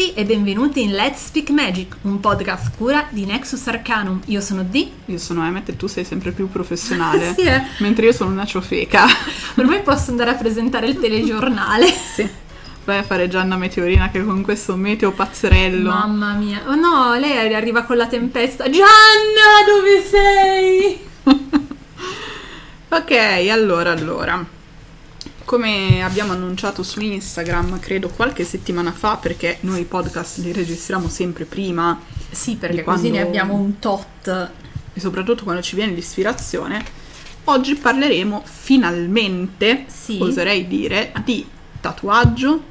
[0.00, 4.18] Tutti e benvenuti in Let's Speak Magic, un podcast cura di Nexus Arcanum.
[4.28, 4.90] Io sono Dee.
[5.04, 7.34] Io sono Emmet e tu sei sempre più professionale.
[7.36, 7.64] sì, eh.
[7.80, 9.04] Mentre io sono una ciofeca.
[9.60, 11.84] Ormai posso andare a presentare il telegiornale.
[11.92, 12.26] sì.
[12.82, 15.90] Vai a fare Gianna Meteorina che con questo meteo pazzerello.
[15.90, 16.62] Mamma mia.
[16.64, 18.70] Oh no, lei arriva con la tempesta.
[18.70, 18.88] Gianna,
[19.66, 20.98] dove sei?
[22.88, 24.58] ok, allora, allora.
[25.50, 31.08] Come abbiamo annunciato su Instagram, credo qualche settimana fa, perché noi i podcast li registriamo
[31.08, 32.00] sempre prima.
[32.30, 33.02] Sì, perché quando...
[33.02, 34.28] così ne abbiamo un tot.
[34.92, 36.84] E soprattutto quando ci viene l'ispirazione.
[37.46, 40.18] Oggi parleremo finalmente, sì.
[40.20, 41.44] oserei dire, di
[41.80, 42.62] tatuaggio,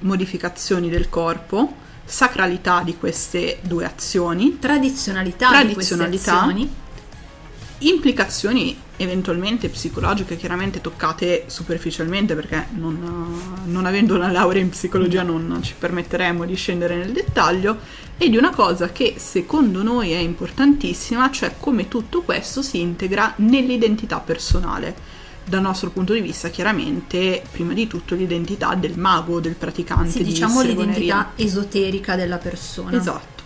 [0.00, 6.74] modificazioni del corpo, sacralità di queste due azioni, tradizionalità, tradizionalità di queste azioni,
[7.78, 15.62] implicazioni eventualmente psicologiche, chiaramente toccate superficialmente perché non, non, avendo una laurea in psicologia non
[15.62, 17.78] ci permetteremo di scendere nel dettaglio,
[18.20, 23.34] e di una cosa che secondo noi è importantissima, cioè come tutto questo si integra
[23.36, 25.16] nell'identità personale.
[25.44, 30.10] Dal nostro punto di vista, chiaramente, prima di tutto l'identità del mago, del praticante.
[30.10, 32.94] Sì, di diciamo l'identità esoterica della persona.
[32.94, 33.37] Esatto.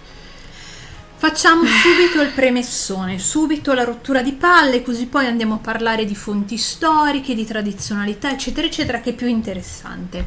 [1.22, 6.16] Facciamo subito il premessone, subito la rottura di palle, così poi andiamo a parlare di
[6.16, 10.26] fonti storiche, di tradizionalità, eccetera, eccetera, che è più interessante.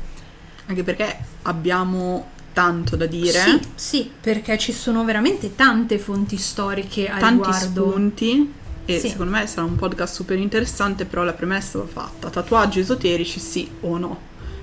[0.67, 3.39] Anche perché abbiamo tanto da dire.
[3.39, 7.89] Sì, sì, perché ci sono veramente tante fonti storiche a Tanti riguardo.
[7.89, 8.53] spunti
[8.85, 9.09] e sì.
[9.09, 12.29] secondo me sarà un podcast super interessante, però la premessa va fatta.
[12.29, 14.17] Tatuaggi esoterici sì o no?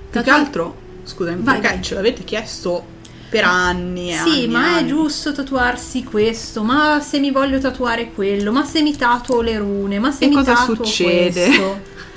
[0.09, 1.85] Più Tatu- che altro, scusami, vai, perché vai.
[1.85, 2.92] ce l'avete chiesto
[3.33, 4.13] per anni.
[4.13, 4.85] Sì, anni, ma anni.
[4.85, 9.57] è giusto tatuarsi questo, ma se mi voglio tatuare quello, ma se mi tatuo le
[9.57, 11.47] rune, ma se e mi cosa tatuo succede?
[11.47, 11.91] questo.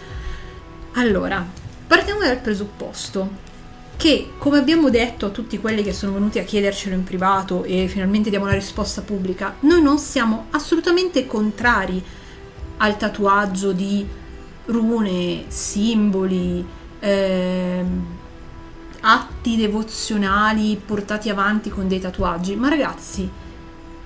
[0.98, 1.46] Allora,
[1.88, 3.44] partiamo dal presupposto
[3.98, 7.88] che, come abbiamo detto a tutti quelli che sono venuti a chiedercelo in privato e
[7.90, 12.02] finalmente diamo la risposta pubblica, noi non siamo assolutamente contrari
[12.78, 14.06] al tatuaggio di
[14.68, 16.66] rune, simboli,
[17.00, 17.84] eh,
[19.08, 22.56] atti devozionali portati avanti con dei tatuaggi.
[22.56, 23.30] Ma ragazzi,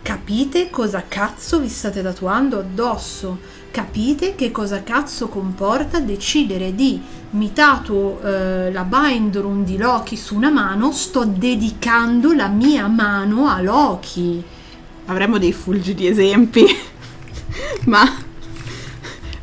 [0.01, 3.39] capite cosa cazzo vi state tatuando addosso?
[3.71, 6.99] Capite che cosa cazzo comporta decidere di
[7.31, 13.47] mi tatuo eh, la bindrun di Loki su una mano, sto dedicando la mia mano
[13.47, 14.43] a Loki.
[15.05, 16.65] Avremmo dei fulgidi esempi,
[17.85, 18.03] ma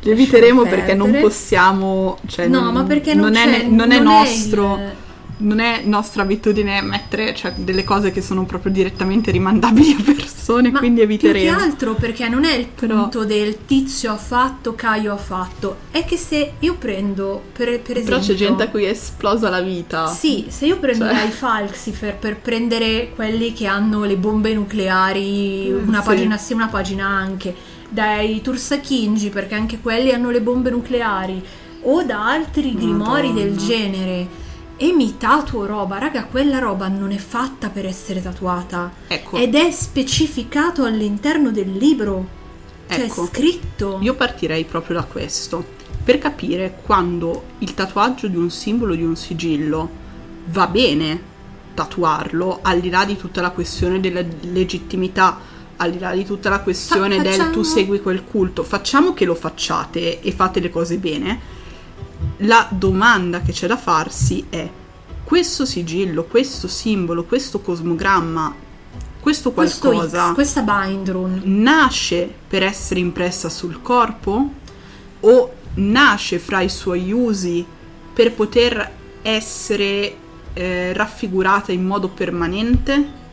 [0.01, 2.17] li eviteremo perché non possiamo.
[2.27, 4.77] Cioè, no, non, ma perché non, non è, non è non nostro.
[4.77, 5.05] È il
[5.37, 10.71] non è nostra abitudine mettere cioè, delle cose che sono proprio direttamente rimandabili a persone,
[10.71, 11.45] Ma quindi eviteremo.
[11.45, 13.01] Più che altro perché non è il Però...
[13.01, 17.97] punto del tizio ha fatto, Caio ha fatto, è che se io prendo, per, per
[17.97, 18.03] esempio...
[18.03, 20.07] Però c'è gente a cui è esplosa la vita.
[20.07, 21.25] Sì, se io prendo cioè...
[21.25, 26.07] i Falxifer per prendere quelli che hanno le bombe nucleari, mm, una sì.
[26.07, 27.53] pagina sì, una pagina anche,
[27.89, 31.43] dai Tursakinji perché anche quelli hanno le bombe nucleari,
[31.83, 33.33] o da altri grimori Madonna.
[33.33, 34.45] del genere
[34.77, 38.91] e mi tatuo roba, raga, quella roba non è fatta per essere tatuata.
[39.07, 39.37] Ecco.
[39.37, 42.35] Ed è specificato all'interno del libro.
[42.87, 43.25] Cioè, ecco.
[43.25, 43.97] scritto.
[44.01, 45.75] Io partirei proprio da questo.
[46.03, 49.89] Per capire quando il tatuaggio di un simbolo, di un sigillo,
[50.45, 51.35] va bene
[51.73, 55.39] tatuarlo, al di là di tutta la questione della legittimità,
[55.77, 57.43] al di là di tutta la questione Fa- facciamo...
[57.43, 61.56] del tu segui quel culto, facciamo che lo facciate e fate le cose bene
[62.37, 64.69] la domanda che c'è da farsi è
[65.23, 68.55] questo sigillo, questo simbolo, questo cosmogramma,
[69.19, 71.41] questo qualcosa, X, questa bind rune.
[71.43, 74.49] nasce per essere impressa sul corpo?
[75.19, 77.65] O nasce fra i suoi usi
[78.13, 78.91] per poter
[79.21, 80.15] essere
[80.53, 83.25] eh, raffigurata in modo permanente?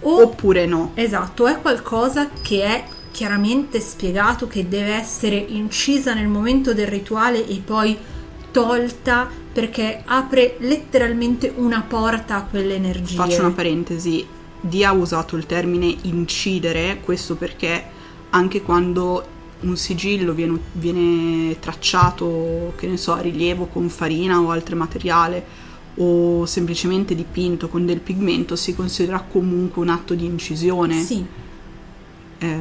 [0.00, 0.90] O, oppure no?
[0.94, 7.46] Esatto, è qualcosa che è chiaramente spiegato che deve essere incisa nel momento del rituale
[7.46, 7.96] e poi
[8.50, 13.16] tolta perché apre letteralmente una porta a quelle energie.
[13.16, 14.26] Faccio una parentesi,
[14.60, 17.96] Dia ha usato il termine incidere, questo perché
[18.30, 24.50] anche quando un sigillo viene, viene tracciato, che ne so, a rilievo con farina o
[24.50, 25.66] altro materiale
[25.96, 31.02] o semplicemente dipinto con del pigmento, si considera comunque un atto di incisione.
[31.02, 31.24] Sì.
[32.40, 32.58] Eh,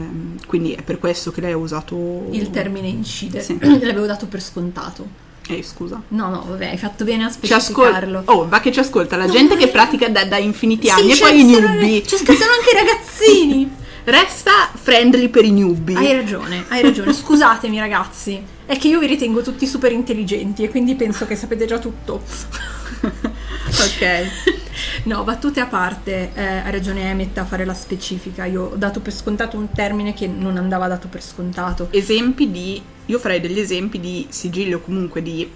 [0.47, 3.43] quindi è per questo che lei ha usato il termine incidere.
[3.43, 3.57] Sì.
[3.61, 5.25] L'avevo dato per scontato.
[5.47, 6.01] Eh, scusa.
[6.09, 8.19] No, no, vabbè, hai fatto bene a specificarlo.
[8.19, 11.13] Ascol- oh, va che ci ascolta la no, gente che pratica da, da infiniti anni
[11.13, 12.05] sì, e poi i newbie.
[12.05, 13.75] Ci ascoltano anche i ragazzini.
[14.07, 15.97] Resta friendly per i newbie.
[15.97, 17.11] Hai ragione, hai ragione.
[17.11, 18.41] Scusatemi, ragazzi.
[18.65, 22.21] È che io vi ritengo tutti super intelligenti e quindi penso che sapete già tutto.
[23.03, 24.55] ok.
[25.03, 28.45] No, battute a parte, eh, ha ragione Emmet a fare la specifica.
[28.45, 31.87] Io ho dato per scontato un termine che non andava dato per scontato.
[31.91, 32.81] Esempi di...
[33.07, 35.49] Io farei degli esempi di sigilli o comunque di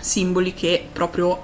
[0.00, 1.40] simboli che proprio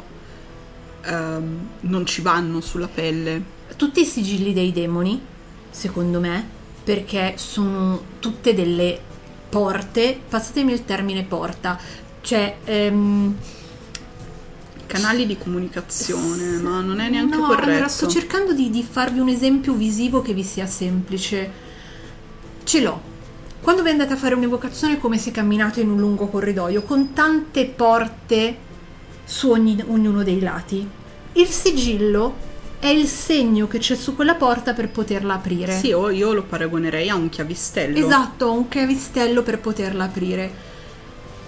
[1.02, 3.43] ehm, non ci vanno sulla pelle.
[3.76, 5.20] Tutti i sigilli dei demoni,
[5.70, 6.46] secondo me,
[6.84, 8.99] perché sono tutte delle
[9.49, 11.79] porte, passatemi il termine porta,
[12.23, 12.56] cioè...
[12.64, 13.37] ehm,
[14.84, 17.70] Canali di comunicazione, ma non è neanche no, corretto.
[17.70, 21.50] Allora, sto cercando di, di farvi un esempio visivo che vi sia semplice.
[22.64, 23.00] Ce l'ho.
[23.62, 27.12] Quando vi andate a fare un'evocazione è come se camminate in un lungo corridoio con
[27.12, 28.56] tante porte
[29.25, 30.85] su ogni- ognuno dei lati.
[31.35, 32.35] Il sigillo
[32.81, 35.79] è il segno che c'è su quella porta per poterla aprire.
[35.79, 38.05] Sì, o io lo paragonerei a un chiavistello.
[38.05, 40.53] Esatto, un chiavistello per poterla aprire.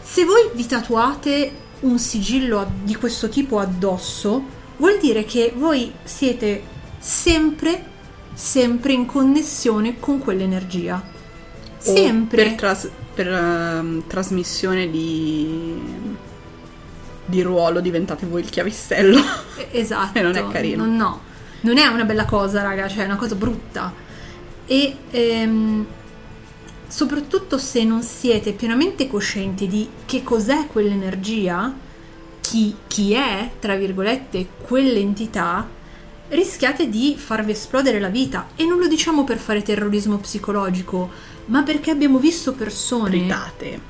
[0.01, 4.41] Se voi vi tatuate un sigillo di questo tipo addosso,
[4.77, 6.63] vuol dire che voi siete
[7.01, 7.85] sempre,
[8.35, 11.14] sempre in connessione con quell'energia.
[11.85, 12.45] Sempre.
[12.45, 15.81] Per, tras- per, ehm, trasmissione di...
[17.27, 19.21] di ruolo diventate voi il chiavistello.
[19.71, 20.19] Esatto.
[20.19, 20.85] E non è carino.
[20.85, 21.21] Non, no,
[21.61, 23.93] non è una bella cosa, raga, cioè è una cosa brutta.
[24.67, 25.87] E ehm,
[26.89, 31.75] soprattutto se non siete pienamente coscienti di che cos'è quell'energia,
[32.41, 35.69] chi, chi è, tra virgolette, quell'entità,
[36.29, 38.49] rischiate di farvi esplodere la vita.
[38.57, 41.11] E non lo diciamo per fare terrorismo psicologico,
[41.47, 43.81] ma perché abbiamo visto persone Tritate.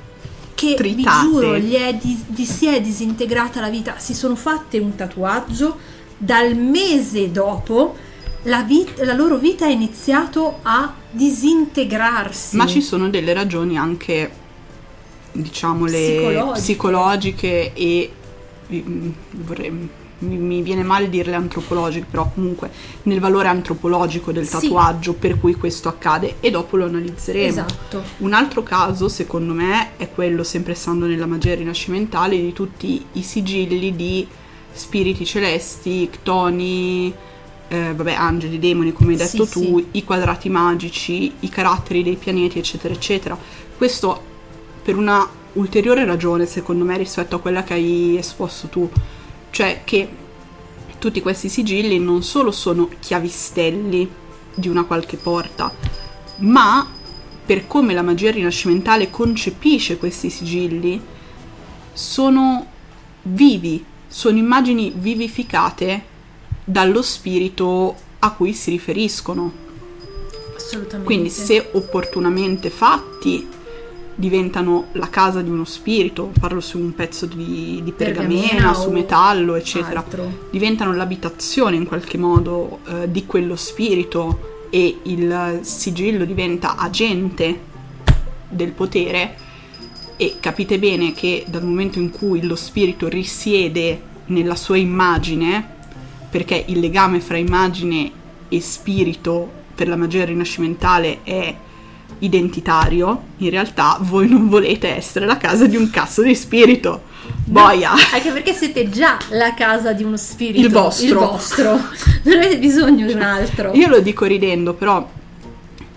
[0.55, 0.95] che Tritate.
[1.27, 4.95] vi giuro gli, è dis- gli si è disintegrata la vita, si sono fatte un
[4.95, 5.77] tatuaggio,
[6.17, 7.97] dal mese dopo
[8.45, 12.57] la, vit- la loro vita ha iniziato a disintegrarsi.
[12.57, 14.31] Ma ci sono delle ragioni anche,
[15.33, 16.61] diciamo, le Psicologiche.
[16.61, 18.13] psicologiche e
[18.73, 19.89] mm, vorrei-
[20.25, 22.71] mi, viene male dirle antropologiche, però comunque
[23.05, 24.53] nel valore antropologico del Sì.
[24.53, 27.47] tatuaggio per cui questo accade e dopo lo analizzeremo.
[27.49, 28.03] Esatto.
[28.19, 33.23] Un altro caso, secondo me, è quello, sempre stando nella magia rinascimentale, di tutti i
[33.23, 34.27] sigilli di
[34.73, 37.13] spiriti celesti, ctoni,
[37.69, 39.87] eh, vabbè, angeli, demoni, come hai detto Sì, tu, sì.
[39.93, 43.39] i quadrati magici, i caratteri dei pianeti, eccetera, eccetera.
[43.77, 44.21] Questo
[44.83, 48.91] per una ulteriore ragione, secondo me, rispetto a quella che hai esposto tu,
[49.55, 50.09] cioè che
[50.99, 54.11] tutti questi sigilli non solo sono chiavistelli
[54.53, 55.73] di una qualche porta,
[56.39, 56.91] ma
[57.47, 61.01] per come la magia rinascimentale concepisce questi sigilli,
[61.93, 62.67] sono
[63.23, 66.03] vivi, sono immagini vivificate
[66.65, 69.53] dallo spirito a cui si riferiscono.
[70.57, 71.05] Assolutamente.
[71.05, 73.47] Quindi se opportunamente fatti
[74.15, 78.91] diventano la casa di uno spirito, parlo su un pezzo di, di pergamena, Pergamena su
[78.91, 80.49] metallo, eccetera, altro.
[80.51, 87.73] diventano l'abitazione in qualche modo eh, di quello spirito e il sigillo diventa agente
[88.49, 89.37] del potere
[90.17, 95.73] e capite bene che dal momento in cui lo spirito risiede nella sua immagine,
[96.31, 98.11] perché il legame fra immagine
[98.49, 101.55] e spirito per la magia rinascimentale è
[102.21, 107.03] identitario, in realtà voi non volete essere la casa di un cazzo di spirito.
[107.45, 107.93] Boia!
[108.13, 110.67] Anche perché siete già la casa di uno spirito.
[110.67, 111.07] Il vostro.
[111.07, 111.71] Il vostro.
[112.25, 113.73] non avete bisogno di un altro.
[113.73, 115.07] Io lo dico ridendo, però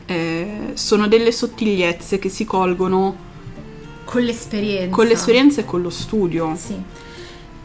[0.06, 3.16] eh, sono delle sottigliezze che si colgono
[4.06, 4.96] Con l'esperienza.
[4.96, 6.56] con l'esperienza e con lo studio.
[6.58, 6.76] Sì.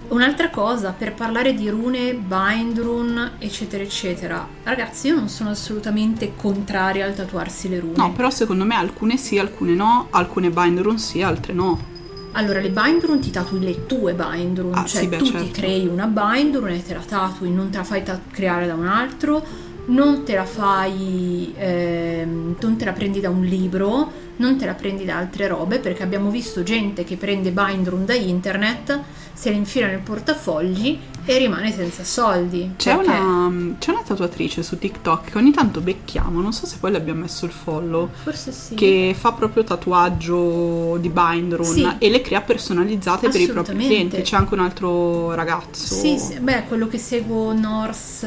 [0.09, 4.47] Un'altra cosa, per parlare di rune, bind rune, eccetera, eccetera.
[4.63, 7.95] Ragazzi, io non sono assolutamente contraria al tatuarsi le rune.
[7.97, 11.91] No, però secondo me alcune sì, alcune no, alcune bind rune sì, altre no.
[12.33, 15.25] Allora, le bind rune ti tatui le tue bind rune, Ah, cioè sì, beh, tu
[15.25, 15.51] ti certo.
[15.61, 18.75] crei una bind rune e te la tatui, non te la fai ta- creare da
[18.75, 19.43] un altro,
[19.87, 24.75] non te la fai, ehm, non te la prendi da un libro, non te la
[24.75, 29.01] prendi da altre robe, perché abbiamo visto gente che prende bind rune da internet,
[29.35, 32.73] se la infila nel portafogli e rimane senza soldi.
[32.77, 36.77] C'è perché- una, c'è una tatuatrice su TikTok che ogni tanto becchiamo, non so se
[36.81, 38.75] poi le abbiamo messo il follow, Forse sì.
[38.75, 41.89] che fa proprio tatuaggio di bind rune Sì.
[41.99, 44.21] e le crea personalizzate per i propri clienti.
[44.23, 45.95] C'è anche un altro ragazzo.
[45.95, 48.27] Sì, sì, beh, quello che seguo Norse,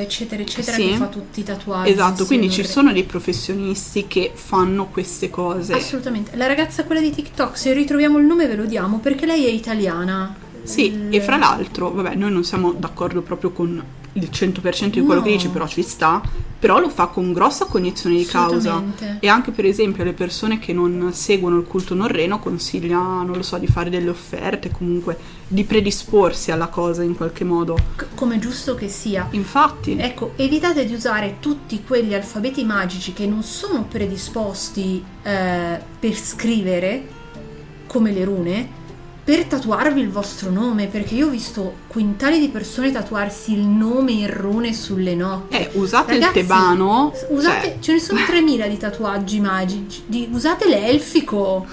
[0.00, 0.88] eccetera, eccetera, Sì.
[0.90, 1.90] che fa tutti i tatuaggi.
[1.90, 5.38] Esatto, quindi ci sono dei professionisti che fanno queste cose.
[5.74, 6.36] Assolutamente.
[6.36, 9.50] La ragazza quella di TikTok, se ritroviamo il nome ve lo diamo perché lei è
[9.50, 10.34] italiana.
[10.62, 13.82] Sì, Il- e fra l'altro, vabbè, noi non siamo d'accordo proprio con
[14.14, 15.26] il 100% di quello No.
[15.26, 16.20] che dice, però ci sta.
[16.60, 18.82] però lo fa con grossa cognizione di causa.
[19.18, 23.42] E anche per esempio alle persone che non seguono il culto norreno consiglia, non lo
[23.42, 25.16] so, di fare delle offerte, comunque
[25.48, 27.78] di predisporsi alla cosa in qualche modo.
[27.96, 29.26] C- come giusto che sia.
[29.30, 36.14] Infatti, Ecco, evitate di usare tutti quegli alfabeti magici che non sono predisposti eh, per
[36.14, 37.08] scrivere,
[37.86, 38.68] come le rune,
[39.22, 44.12] per tatuarvi il vostro nome, perché io ho visto quintali di persone tatuarsi il nome
[44.12, 45.70] in rune sulle nocche.
[45.72, 47.12] eh, usate Ragazzi, il tebano.
[47.28, 50.02] Usate, cioè, ce ne sono 3000 di tatuaggi magici.
[50.06, 51.66] di- usate l'elfico.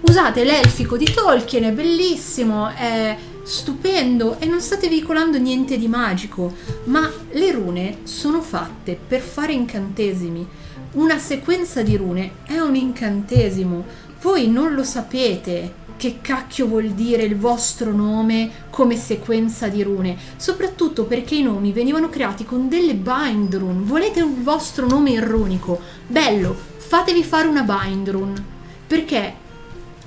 [0.00, 6.54] Usate l'elfico di Tolkien, è bellissimo, è stupendo e non state veicolando niente di magico.
[6.84, 10.46] Ma le rune sono fatte per fare incantesimi.
[10.92, 13.84] Una sequenza di rune è un incantesimo.
[14.22, 20.16] Voi non lo sapete che cacchio vuol dire il vostro nome come sequenza di rune,
[20.36, 23.84] soprattutto perché i nomi venivano creati con delle bind rune.
[23.84, 25.80] Volete il vostro nome in runico?
[26.06, 28.44] Bello, fatevi fare una bind rune.
[28.86, 29.44] Perché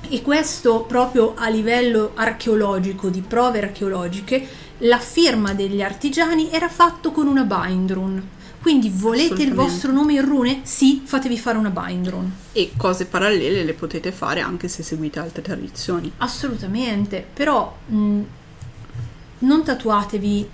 [0.07, 4.47] e questo proprio a livello archeologico, di prove archeologiche,
[4.79, 8.37] la firma degli artigiani era fatto con una bind rune.
[8.61, 10.59] Quindi volete il vostro nome in rune?
[10.63, 12.31] Sì, fatevi fare una bind rune.
[12.51, 16.11] e cose parallele le potete fare anche se seguite altre tradizioni.
[16.17, 18.21] Assolutamente, però mh,
[19.39, 20.49] non tatuatevi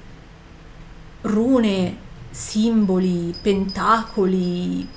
[1.21, 1.97] rune,
[2.29, 4.87] simboli, pentacoli,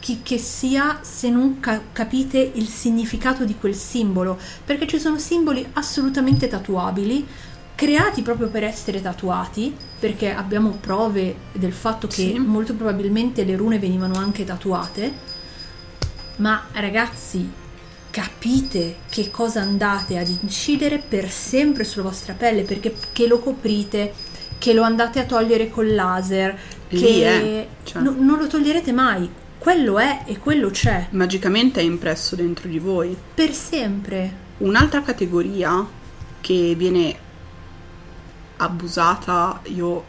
[0.00, 5.18] chi che sia se non ca- capite il significato di quel simbolo, perché ci sono
[5.18, 7.26] simboli assolutamente tatuabili,
[7.74, 12.38] creati proprio per essere tatuati, perché abbiamo prove del fatto che Sì.
[12.38, 15.12] molto probabilmente le rune venivano anche tatuate.
[16.36, 17.48] Ma ragazzi,
[18.10, 24.12] capite che cosa andate ad incidere per sempre sulla vostra pelle, perché che lo coprite,
[24.58, 26.56] che lo andate a togliere col laser,
[26.88, 27.24] Lì che
[27.62, 28.02] è, cioè.
[28.02, 29.28] no- non lo toglierete mai.
[29.58, 33.16] Quello è e quello c'è, Magicamente è impresso dentro di voi.
[33.34, 34.42] per sempre.
[34.58, 35.84] Un'altra categoria
[36.40, 37.16] che viene
[38.56, 40.04] abusata, io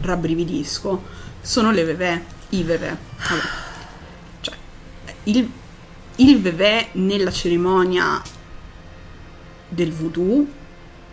[0.00, 1.02] rabbrividisco,
[1.40, 2.96] sono le vevè, i vevè.
[3.28, 3.46] Allora,
[4.40, 4.54] cioè,
[5.24, 5.50] il,
[6.16, 8.20] il vevè nella cerimonia
[9.68, 10.46] del voodoo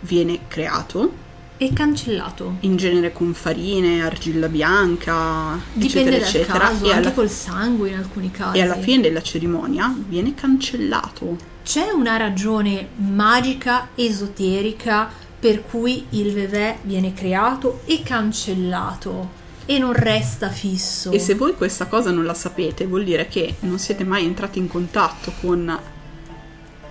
[0.00, 1.22] viene creato,
[1.56, 2.56] E cancellato.
[2.60, 7.30] in genere con farine, argilla bianca, Dipende eccetera, dal eccetera, caso, e anche alla, col
[7.30, 8.58] sangue in alcuni casi.
[8.58, 11.36] e alla fine della cerimonia viene cancellato.
[11.64, 15.10] C'è una ragione magica, esoterica,
[15.44, 19.28] per cui il vevè viene creato e cancellato
[19.66, 21.10] e non resta fisso.
[21.10, 24.58] E se voi questa cosa non la sapete, vuol dire che non siete mai entrati
[24.58, 25.78] in contatto con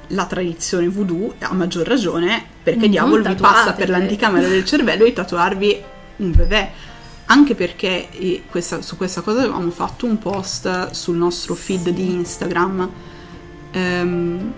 [0.05, 5.05] la tradizione voodoo, a maggior ragione perché Non diavolo vi passa per l'anticamera del cervello
[5.05, 5.83] di tatuarvi
[6.17, 6.71] un bebè.
[7.25, 12.11] Anche perché eh, questa- su questa cosa avevamo fatto un post sul nostro feed di
[12.11, 12.87] Instagram.
[13.71, 14.53] Ehm,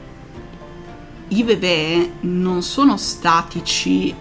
[1.27, 4.13] I bebè non sono statici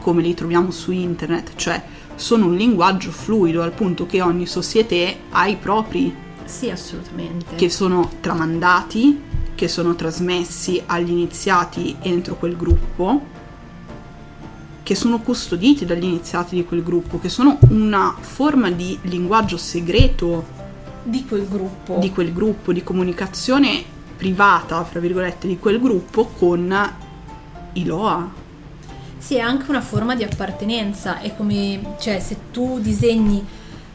[0.00, 1.82] come li troviamo su internet, cioè
[2.16, 6.12] sono un linguaggio fluido al punto che ogni società ha i propri
[6.44, 7.54] Sì, assolutamente.
[7.54, 9.20] che sono tramandati,
[9.54, 13.36] che sono trasmessi agli iniziati entro quel gruppo,
[14.82, 20.56] che sono custoditi dagli iniziati di quel gruppo, che sono una forma di linguaggio segreto
[21.04, 21.98] Di quel gruppo.
[22.00, 26.92] di quel gruppo, di comunicazione privata, fra virgolette, di quel gruppo con
[27.74, 28.28] i Loa.
[29.16, 31.20] Sì, è anche una forma di appartenenza.
[31.20, 33.44] È come, cioè, se tu disegni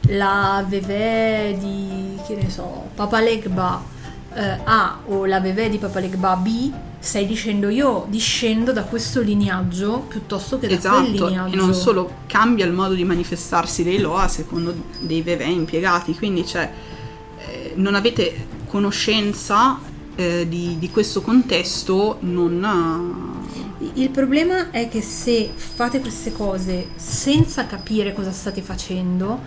[0.07, 3.83] la vevè di, che ne so, Papalegba
[4.33, 10.05] eh, A o la vevè di Papalegba B, stai dicendo io discendo da questo lignaggio
[10.07, 11.53] piuttosto che da quel Esatto, lignaggio.
[11.53, 16.45] e non solo cambia il modo di manifestarsi dei Loa secondo dei vevè impiegati, quindi
[16.45, 16.71] cioè,
[17.39, 19.79] eh, non avete conoscenza
[20.15, 23.41] eh, di, di questo contesto, non...
[23.95, 29.39] Il problema è che se fate queste cose senza capire cosa state facendo,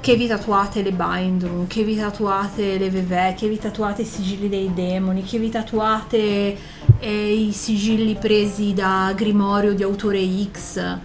[0.00, 4.48] che vi tatuate le bind che vi tatuate le vevè, che vi tatuate i sigilli
[4.48, 6.56] dei demoni, che vi tatuate
[6.98, 10.98] eh, i sigilli presi da Grimorio di autore X,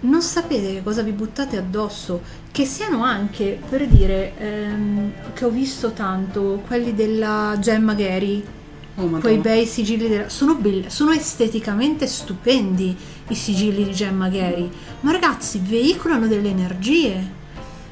[0.00, 2.22] non sapete che cosa vi buttate addosso,
[2.52, 8.44] che siano anche, per dire, ehm, che ho visto tanto, quelli della Gemma Gary,
[8.98, 10.30] Oh, quei bei sigilli della...
[10.30, 12.96] sono, belli, sono esteticamente stupendi
[13.28, 17.34] i sigilli di Gemma Gary ma ragazzi veicolano delle energie.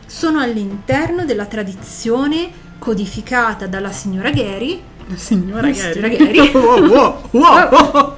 [0.06, 6.52] Sono all'interno della tradizione codificata dalla signora Gary La signora Gary.
[6.56, 8.14] wow, wow, wow.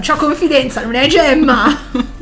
[0.00, 1.66] C'ho confidenza non è Gemma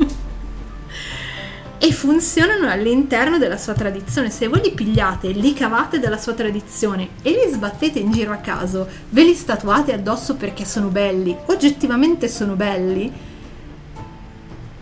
[1.77, 4.29] e funzionano all'interno della sua tradizione.
[4.29, 8.37] Se voi li pigliate, li cavate dalla sua tradizione e li sbattete in giro a
[8.37, 13.11] caso, ve li statuate addosso perché sono belli, oggettivamente sono belli,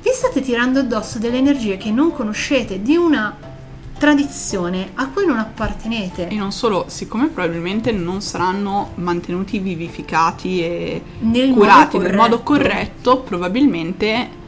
[0.01, 3.51] vi state tirando addosso delle energie che non conoscete, di una
[3.97, 6.27] tradizione a cui non appartenete.
[6.27, 12.41] E non solo, siccome probabilmente non saranno mantenuti vivificati e Nel curati modo nel modo
[12.41, 12.73] corretto.
[12.73, 14.41] corretto, probabilmente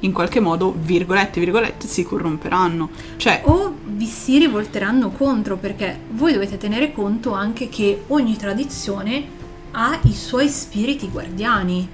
[0.00, 2.90] in qualche modo, virgolette, virgolette, si corromperanno.
[3.16, 9.38] Cioè, o vi si rivolteranno contro perché voi dovete tenere conto anche che ogni tradizione
[9.72, 11.88] ha i suoi spiriti guardiani.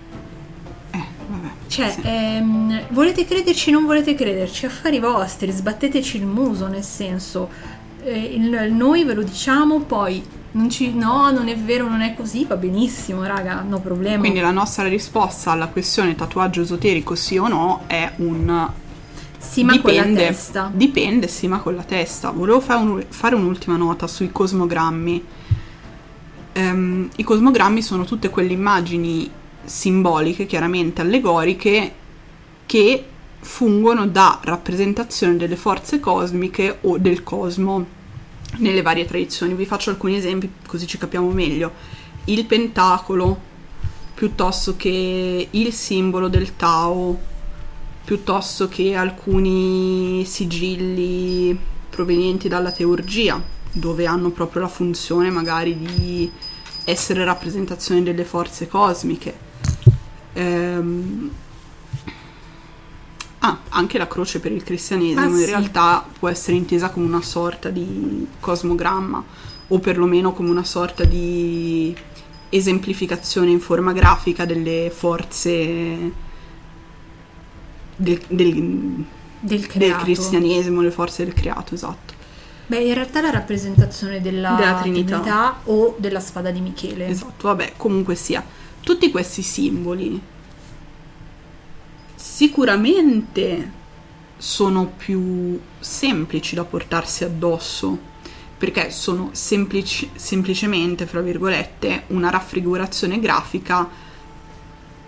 [0.91, 1.49] eh, vabbè.
[1.67, 2.01] Cioè, sì.
[2.05, 7.49] ehm, volete crederci o non volete crederci, affari vostri, sbatteteci il muso, nel senso,
[8.07, 10.23] eh, il- noi ve lo diciamo, poi
[10.53, 14.19] non ci, no, non è vero, non è così, va benissimo, raga, no problema.
[14.19, 18.69] Quindi la nostra risposta alla questione tatuaggio esoterico sì o no è un
[19.39, 20.27] sì, ma con la dipende.
[20.27, 20.71] testa.
[20.73, 22.31] Dipende, sì, ma con la testa.
[22.31, 25.25] Volevo fare, un- fare un'ultima nota sui cosmogrammi.
[26.53, 29.31] Ehm, I cosmogrammi sono tutte quelle immagini
[29.65, 31.93] simboliche, chiaramente allegoriche,
[32.65, 33.05] che
[33.41, 37.95] fungono da rappresentazione delle forze cosmiche o del cosmo
[38.59, 39.55] nelle varie tradizioni.
[39.55, 41.73] Vi faccio alcuni esempi così ci capiamo meglio.
[42.25, 43.39] Il pentacolo,
[44.15, 47.19] piuttosto che il simbolo del Tao,
[48.05, 51.59] piuttosto che alcuni sigilli
[51.91, 56.31] provenienti dalla teurgia, dove hanno proprio la funzione magari di
[56.85, 59.37] essere rappresentazione delle forze cosmiche.
[60.35, 61.31] Ehm,
[63.47, 65.45] Ah, anche la croce per il cristianesimo Ah, in sì.
[65.45, 69.23] realtà può essere intesa come una sorta di cosmogramma
[69.69, 71.95] o perlomeno come una sorta di
[72.49, 76.13] esemplificazione in forma grafica delle forze
[77.97, 79.05] del, del-
[79.39, 82.15] Del del cristianesimo, le forze del creato, esatto.
[82.67, 85.61] Beh, in realtà è la rappresentazione della, Della Trinità.
[85.65, 87.07] o della spada di Michele.
[87.07, 88.45] Esatto, vabbè, comunque sia.
[88.81, 90.21] Tutti questi simboli
[92.17, 93.85] sicuramente
[94.37, 98.15] sono più semplici da portarsi addosso
[98.59, 103.89] perché sono semplici- semplicemente, fra virgolette, una raffigurazione grafica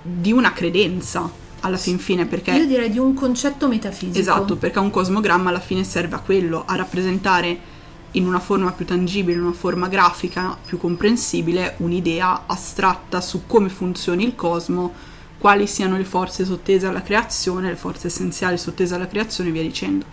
[0.03, 4.19] di una credenza alla fin fine perché Io direi di un concetto metafisico.
[4.19, 7.77] Esatto, perché un cosmogramma alla fine serve a quello, a rappresentare
[8.13, 13.69] in una forma più tangibile, in una forma grafica più comprensibile, un'idea astratta su come
[13.69, 14.93] funzioni il cosmo,
[15.39, 19.63] quali siano le forze sottese alla creazione, le forze essenziali sottese alla creazione e via
[19.63, 20.05] dicendo.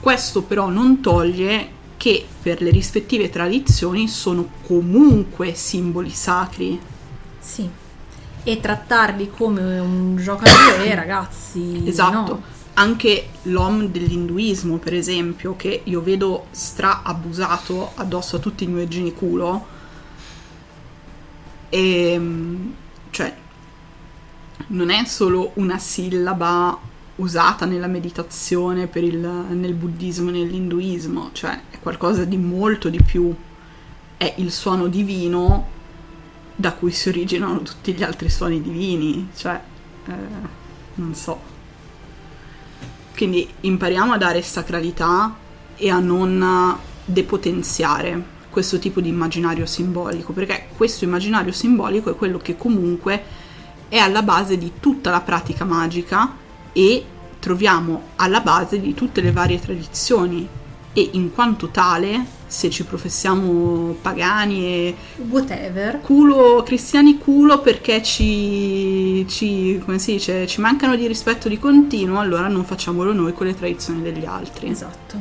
[0.00, 6.78] Questo però non toglie che per le rispettive tradizioni sono comunque simboli sacri.
[7.38, 7.68] Sì.
[8.42, 11.82] E trattarli come un gioco a due, ragazzi.
[11.86, 12.32] Esatto.
[12.32, 12.42] no.
[12.74, 19.14] Anche l'om dell'induismo, per esempio, che io vedo stra abusato addosso a tutti i nuegini
[19.14, 19.66] culo.
[21.68, 22.20] E
[23.10, 23.34] cioè
[24.68, 26.78] non è solo una sillaba
[27.16, 33.34] usata nella meditazione il, nel buddismo e nell'induismo, cioè è qualcosa di molto di più.
[34.16, 35.72] È il suono divino
[36.56, 39.60] da cui si originano tutti gli altri suoni divini, cioè
[40.06, 40.12] eh,
[40.94, 41.52] non so.
[43.16, 45.34] Quindi impariamo a dare sacralità
[45.76, 52.38] e a non depotenziare questo tipo di immaginario simbolico, perché questo immaginario simbolico è quello
[52.38, 53.22] che comunque
[53.88, 56.34] è alla base di tutta la pratica magica
[56.72, 57.04] e
[57.38, 60.48] troviamo alla base di tutte le varie tradizioni
[60.96, 64.96] e in quanto tale, se ci professiamo pagani e
[65.28, 66.00] Whatever.
[66.00, 72.20] culo, cristiani culo perché ci, ci, come si dice, ci mancano di rispetto di continuo,
[72.20, 74.68] allora non facciamolo noi con le tradizioni degli altri.
[74.68, 75.16] Esatto.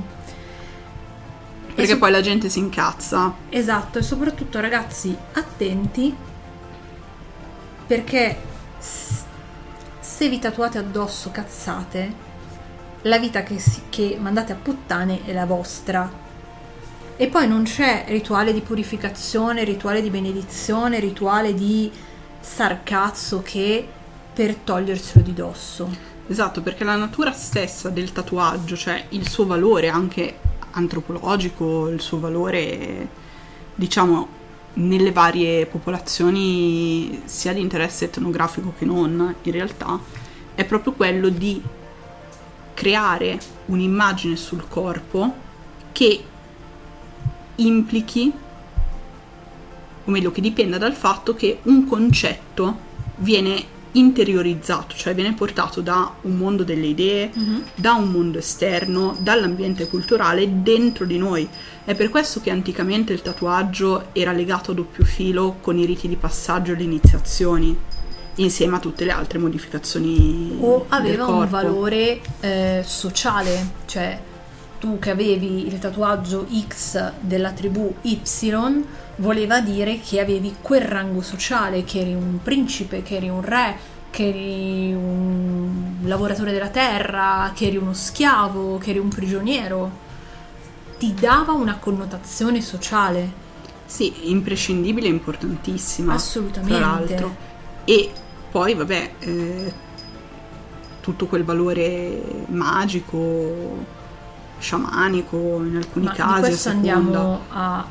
[1.74, 3.34] Perché so- poi la gente si incazza.
[3.50, 6.16] Esatto, e soprattutto ragazzi, attenti
[7.88, 8.38] perché
[10.00, 12.32] se vi tatuate addosso cazzate,
[13.04, 16.22] la vita che, che mandate a puttane è la vostra.
[17.16, 21.92] E poi non c'è rituale di purificazione, rituale di benedizione, rituale di
[22.40, 23.88] sarcazzo che
[24.34, 25.90] per toglierselo di dosso.
[26.28, 30.40] Esatto, perché la natura stessa del tatuaggio, cioè il suo valore anche
[30.72, 33.08] antropologico, il suo valore,
[33.76, 34.42] diciamo,
[34.76, 40.00] nelle varie popolazioni, sia di interesse etnografico che non, in realtà,
[40.56, 41.62] è proprio quello di
[42.74, 45.34] creare un'immagine sul corpo
[45.92, 46.24] che
[47.56, 48.32] implichi,
[50.06, 56.12] o meglio, che dipenda dal fatto che un concetto viene interiorizzato, cioè viene portato da
[56.22, 57.64] un mondo delle idee, Mhm.
[57.76, 61.48] da un mondo esterno, dall'ambiente culturale dentro di noi.
[61.86, 66.08] È per questo che anticamente il tatuaggio era legato a doppio filo con i riti
[66.08, 67.78] di passaggio e le iniziazioni,
[68.36, 74.18] insieme a tutte le altre modificazioni o aveva un valore eh, sociale, cioè
[74.80, 78.22] tu che avevi il tatuaggio X della tribù Y
[79.18, 83.76] voleva dire che avevi quel rango sociale, che eri un principe, che eri un re,
[84.10, 90.03] che eri un lavoratore della terra, che eri uno schiavo, che eri un prigioniero.
[91.04, 93.30] Ti dava una connotazione sociale,
[93.86, 96.14] Sì, imprescindibile e importantissima.
[96.14, 96.78] assolutamente.
[96.78, 97.36] tra l'altro.
[97.84, 98.10] E
[98.50, 99.74] poi, vabbè, eh,
[101.02, 103.86] tutto quel valore magico,
[104.60, 105.36] sciamanico,
[105.66, 107.86] in alcuni Ma casi, a questo seconda, andiamo a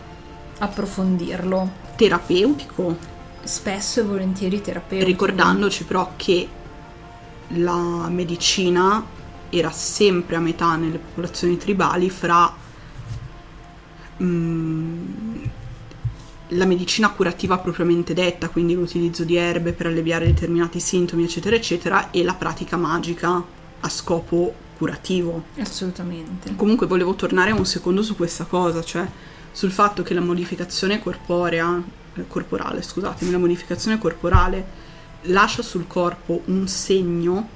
[0.61, 1.71] approfondirlo.
[1.97, 2.97] terapeutico,
[3.43, 5.07] spesso e volentieri terapeutico.
[5.07, 6.49] ricordandoci però che
[7.49, 9.05] la medicina
[9.51, 12.62] era sempre a metà nelle popolazioni tribali fra
[14.21, 15.45] mm,
[16.49, 22.11] la medicina curativa propriamente detta, quindi l'utilizzo di erbe per alleviare determinati sintomi, eccetera, eccetera,
[22.11, 23.43] e la pratica magica
[23.81, 25.45] a scopo curativo.
[25.59, 26.55] Assolutamente.
[26.57, 29.07] Comunque volevo tornare un secondo su questa cosa, cioè
[29.51, 31.83] sul fatto che la modificazione corporea,
[32.15, 34.91] eh, corporale, scusatemi, la modificazione corporale
[35.23, 37.49] lascia sul corpo un segno,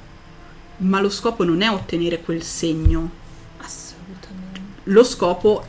[0.79, 3.11] ma lo scopo non è ottenere quel segno,
[3.59, 4.61] Assolutamente.
[4.85, 5.64] lo scopo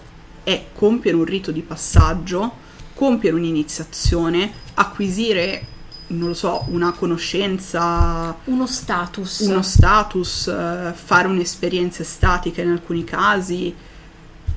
[0.47, 2.49] è compiere un rito di passaggio,
[2.93, 5.65] compiere un'iniziazione, acquisire,
[6.07, 9.39] non lo so, una conoscenza, Uno status.
[9.41, 13.75] uno status, eh, fare un'esperienza estatica in alcuni casi,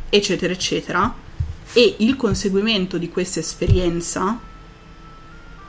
[0.08, 1.12] eccetera, eccetera.
[1.72, 4.38] E il conseguimento di questa esperienza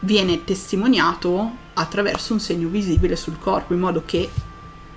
[0.02, 4.30] viene testimoniato attraverso un segno visibile sul corpo, in modo che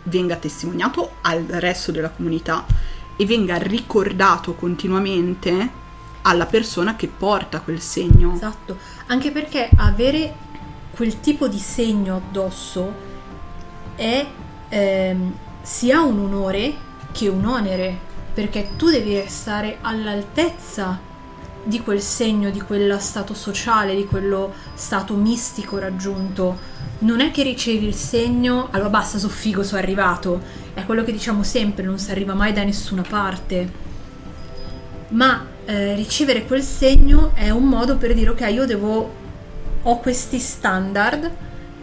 [0.02, 5.82] venga testimoniato al resto della comunità e venga ricordato continuamente
[6.22, 8.34] alla persona che porta quel segno.
[8.34, 8.76] Esatto.
[9.06, 10.34] Anche perché avere
[10.94, 12.92] quel tipo di segno addosso
[13.94, 14.26] è
[14.68, 16.74] ehm, sia un onore
[17.12, 17.96] che un onere,
[18.32, 21.12] perché tu devi restare all'altezza
[21.62, 26.72] di quel segno, di quello stato sociale, di quello stato mistico raggiunto.
[27.00, 30.62] Non è che ricevi il segno, allora basta, so figo, sono arrivato.
[30.74, 33.82] È quello che diciamo sempre, non si arriva mai da nessuna parte.
[35.08, 39.22] Ma eh, ricevere quel segno è un modo per dire ok, io devo
[39.86, 41.30] ho questi standard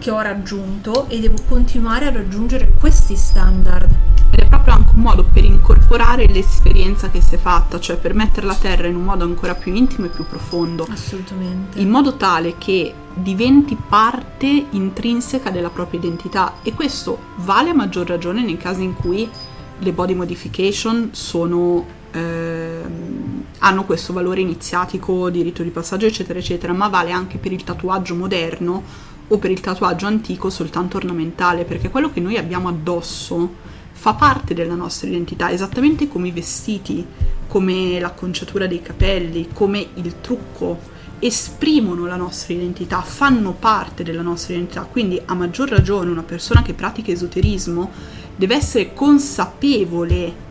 [0.01, 3.87] che ho raggiunto e devo continuare a raggiungere questi standard.
[4.31, 8.15] Ed è proprio anche un modo per incorporare l'esperienza che si è fatta, cioè per
[8.15, 11.79] metterla a terra in un modo ancora più intimo e più profondo, Assolutamente.
[11.79, 16.55] in modo tale che diventi parte intrinseca della propria identità.
[16.63, 19.29] E questo vale a maggior ragione nei casi in cui
[19.77, 26.73] le body modification sono, ehm, hanno questo valore iniziatico di rito di passaggio, eccetera, eccetera,
[26.73, 31.89] ma vale anche per il tatuaggio moderno o per il tatuaggio antico soltanto ornamentale, perché
[31.89, 37.05] quello che noi abbiamo addosso fa parte della nostra identità, esattamente come i vestiti,
[37.47, 40.79] come l'acconciatura dei capelli, come il trucco,
[41.19, 44.81] esprimono la nostra identità, fanno parte della nostra identità.
[44.81, 47.91] Quindi a maggior ragione una persona che pratica esoterismo
[48.35, 50.49] deve essere consapevole,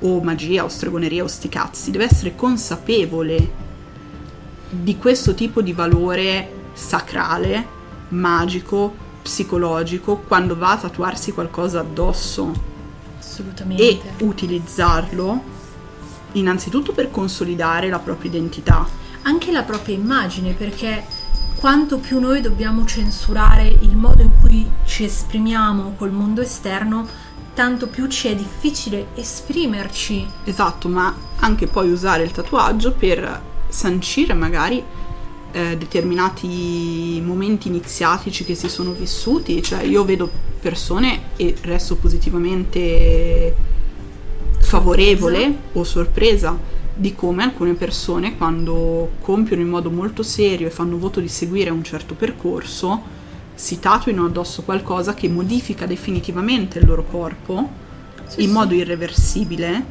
[0.00, 3.66] o magia, o stregoneria, o sti cazzi, deve essere consapevole
[4.70, 7.76] di questo tipo di valore sacrale,
[8.08, 12.52] magico, psicologico, quando va a tatuarsi qualcosa addosso
[13.18, 13.82] Assolutamente.
[13.82, 15.56] e utilizzarlo
[16.32, 18.86] innanzitutto per consolidare la propria identità.
[19.22, 21.04] Anche la propria immagine, perché
[21.56, 27.06] quanto più noi dobbiamo censurare il modo in cui ci esprimiamo col mondo esterno,
[27.54, 30.24] tanto più ci è difficile esprimerci.
[30.44, 34.82] Esatto, ma anche poi usare il tatuaggio per sancire magari
[35.52, 40.30] eh, determinati momenti iniziatici che si sono vissuti, cioè io vedo
[40.60, 43.54] persone e resto positivamente
[44.60, 46.58] favorevole o sorpresa
[46.94, 51.70] di come alcune persone quando compiono in modo molto serio e fanno voto di seguire
[51.70, 53.16] un certo percorso
[53.54, 57.68] si tatuino addosso qualcosa che modifica definitivamente il loro corpo
[58.26, 58.52] Sì, in sì.
[58.52, 59.84] modo irreversibile,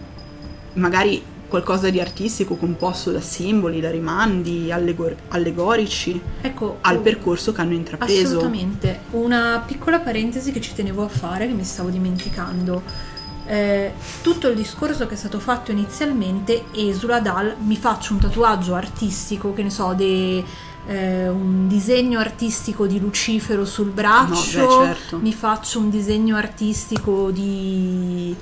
[0.73, 7.51] magari qualcosa di artistico composto da simboli, da rimandi allegor- allegorici Ecco, al oh, percorso
[7.51, 8.21] che hanno intrapreso.
[8.37, 8.99] Assolutamente.
[9.11, 13.15] Una piccola parentesi che ci tenevo a fare, che mi stavo dimenticando.
[13.45, 18.75] Eh, tutto il discorso che è stato fatto inizialmente esula dal mi faccio un tatuaggio
[18.75, 20.43] artistico, che ne so, de-
[20.87, 25.17] eh, un disegno artistico di Lucifero sul braccio, No, beh, certo.
[25.19, 28.35] mi faccio un disegno artistico di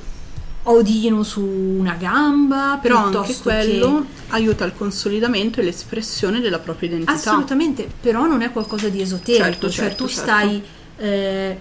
[0.67, 4.33] Odino su una gamba, Però anche quello che...
[4.33, 7.13] aiuta il consolidamento e l'espressione della propria identità.
[7.13, 10.21] Assolutamente, però non è qualcosa di esoterico, Certo, cioè certo, tu certo.
[10.23, 10.63] stai
[10.97, 11.57] eh,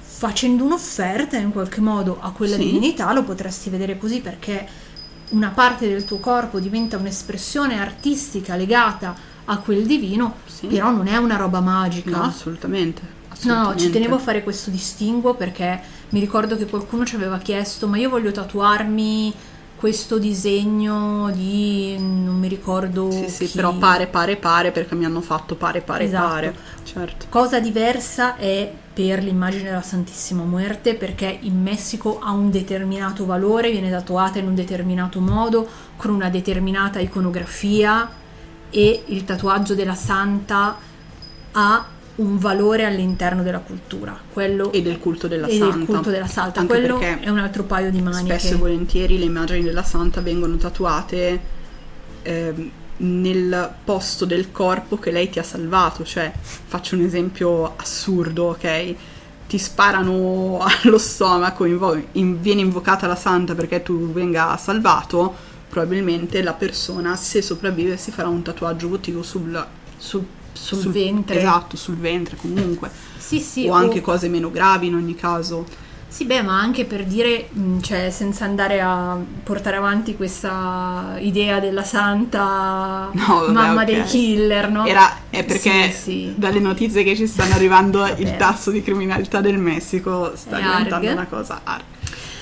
[0.00, 2.64] facendo un'offerta in qualche modo a quella Sì.
[2.64, 4.66] divinità, lo potresti vedere così perché
[5.30, 10.66] una parte del tuo corpo diventa un'espressione artistica legata a quel divino, Sì.
[10.66, 12.10] però non è una roba magica.
[12.16, 13.00] No, assolutamente.
[13.02, 13.82] No, no, assolutamente.
[13.84, 17.98] ci tenevo a fare questo distinguo perché mi ricordo che qualcuno ci aveva chiesto, ma
[17.98, 19.34] io voglio tatuarmi
[19.76, 23.54] questo disegno di non mi ricordo Sì, sì, chi.
[23.54, 26.26] però pare, pare, pare perché mi hanno fatto pare, pare, Esatto.
[26.26, 26.56] pare.
[26.82, 27.26] Certo.
[27.28, 33.70] Cosa diversa è per l'immagine della Santissima Muerte perché in Messico ha un determinato valore,
[33.70, 38.10] viene tatuata in un determinato modo, con una determinata iconografia
[38.70, 40.76] e il tatuaggio della Santa
[41.52, 41.86] ha
[42.18, 45.76] un valore all'interno della cultura, quello E del culto della santa.
[45.76, 48.38] del culto della Santa, Anche quello perché è un altro paio di maniche.
[48.38, 51.40] Spesso e volentieri le immagini della santa vengono tatuate
[52.22, 56.04] ehm, nel posto del corpo che lei ti ha salvato.
[56.04, 58.94] Cioè, faccio un esempio assurdo, ok?
[59.46, 65.34] Ti sparano allo stomaco, invo- in- viene invocata la santa perché tu venga salvato.
[65.68, 69.64] Probabilmente la persona, se sopravvive, si farà un tatuaggio votivo sul,
[69.98, 70.24] sul,
[70.60, 71.38] sul ventre.
[71.38, 72.90] Esatto, sul ventre comunque.
[73.18, 75.64] Sì, sì, o o- anche cose meno gravi in ogni caso.
[76.10, 77.50] Sì, beh, ma anche per dire,
[77.82, 83.86] cioè, senza andare a portare avanti questa idea della santa No, vabbè, mamma ok.
[83.86, 84.86] dei killer, no?
[84.86, 86.32] Era, è perché Sì, sì.
[86.34, 91.06] dalle notizie che ci stanno arrivando il tasso di criminalità del Messico sta È diventando
[91.08, 91.16] arg.
[91.16, 91.84] una cosa arg.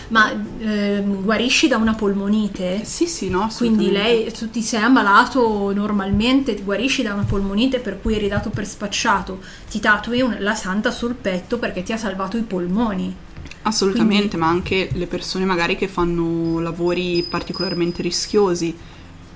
[0.09, 2.85] Ma ehm, guarisci da una polmonite?
[2.85, 8.01] Sì, sì, no, Quindi lei, tu ti sei ammalato normalmente, guarisci da una polmonite per
[8.01, 11.97] cui eri dato per spacciato, ti tatui un- la santa sul petto perché ti ha
[11.97, 13.17] salvato i polmoni.
[13.63, 18.77] Assolutamente, ma anche le persone magari che fanno lavori particolarmente rischiosi,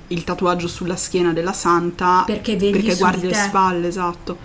[0.08, 4.38] il tatuaggio sulla schiena della santa Perché perché guardi di le spalle, esatto.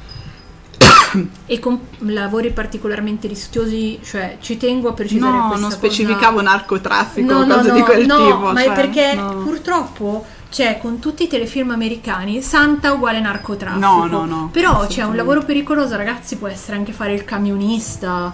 [1.45, 6.41] E con lavori particolarmente rischiosi, cioè ci tengo a precisare No, questa non cosa- specificavo
[6.41, 8.37] narcotraffico No, o no, cose no, di quel no, tipo.
[8.51, 13.85] ma cioè, è perché purtroppo c'è con tutti i telefilm americani Santa uguale narcotraffico.
[13.85, 18.33] No, no, no, Però c'è un lavoro pericoloso, ragazzi, può essere anche fare il camionista,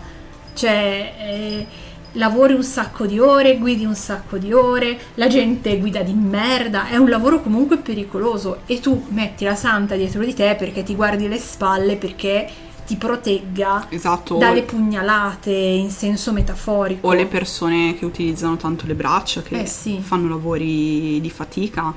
[0.54, 1.68] cioè eh,
[2.14, 6.88] lavori un sacco di ore, guidi un sacco di ore, la gente guida di merda,
[6.88, 10.96] è un lavoro comunque pericoloso e tu metti la santa dietro di te perché ti
[10.96, 12.50] guardi le spalle perché
[12.86, 14.36] ti protegga Esatto.
[14.38, 17.08] dalle pugnalate in senso metaforico.
[17.08, 20.00] O le persone che utilizzano tanto le braccia, che Eh, sì.
[20.02, 21.94] fanno lavori di fatica,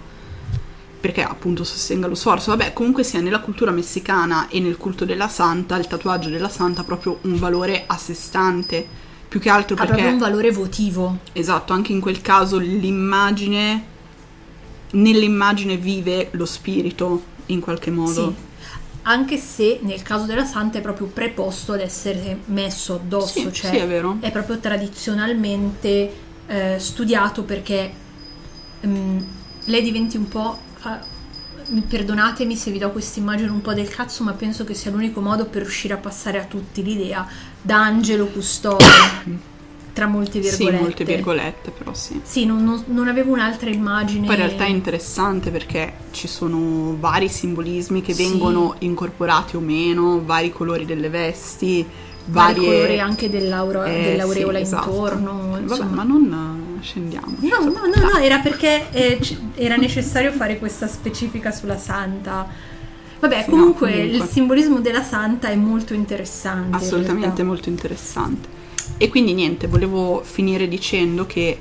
[1.00, 2.50] perché appunto sostenga lo sforzo.
[2.52, 6.82] Vabbè, comunque sia nella cultura messicana e nel culto della santa, il tatuaggio della santa
[6.82, 8.86] ha proprio un valore a sé stante,
[9.34, 9.94] più che altro ha perché...
[9.94, 11.18] proprio un valore votivo.
[11.32, 13.82] Esatto, anche in quel caso l'immagine,
[14.92, 18.28] nell'immagine vive lo spirito in qualche modo.
[18.28, 18.34] Sì.
[19.02, 23.70] Anche se nel caso della santa è proprio preposto ad essere messo addosso, Sì, cioè
[23.70, 26.12] sì, è è proprio tradizionalmente
[26.46, 27.92] eh, studiato perché
[28.86, 29.18] mm,
[29.64, 30.56] lei diventi un po'.
[30.74, 31.12] fa-
[31.88, 35.20] perdonatemi se vi do questa immagine un po' del cazzo, ma penso che sia l'unico
[35.20, 37.26] modo per riuscire a passare a tutti l'idea
[37.66, 38.84] da angelo custode,
[39.94, 40.82] tra molte Sì, virgolette.
[40.82, 42.20] molte virgolette, però sì.
[42.22, 44.26] Sì, non, non- non avevo un'altra immagine.
[44.26, 48.22] Poi in realtà è interessante perché ci sono vari simbolismi che Sì.
[48.28, 51.86] vengono incorporati o meno, vari colori delle vesti,
[52.26, 52.70] vari varie...
[52.70, 54.90] colori anche Eh, dell'aureola sì, esatto.
[54.90, 55.48] intorno.
[55.52, 55.90] Vabbè, insomma.
[55.94, 57.36] ma non eh, scendiamo.
[57.40, 62.72] No, no, no, no, era perché eh, c- era necessario fare questa specifica sulla santa.
[63.20, 64.02] Vabbè, comunque, no, comunque.
[64.02, 66.68] il simbolismo della santa è molto interessante.
[66.68, 67.44] in Assolutamente realtà.
[67.44, 68.48] molto interessante.
[68.98, 71.58] E quindi niente, volevo finire dicendo che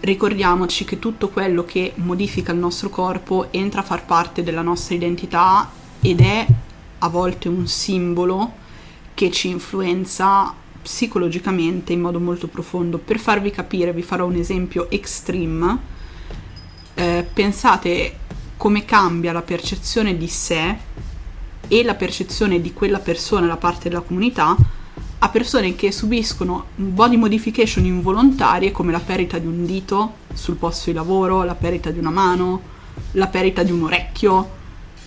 [0.00, 4.94] ricordiamoci che tutto quello che modifica il nostro corpo entra a far parte della nostra
[4.94, 6.46] identità ed è
[6.98, 8.52] a volte un simbolo
[9.14, 12.98] che ci influenza psicologicamente in modo molto profondo.
[12.98, 15.92] Per farvi capire, vi farò un esempio extreme.
[16.94, 18.18] Eh, pensate
[18.64, 20.74] come cambia la percezione di sé
[21.68, 24.56] e la percezione di quella persona da parte della comunità
[25.18, 30.88] a persone che subiscono body modification involontarie come la perdita di un dito sul posto
[30.88, 32.62] di lavoro, la perdita di una mano,
[33.10, 34.50] la perdita di un orecchio,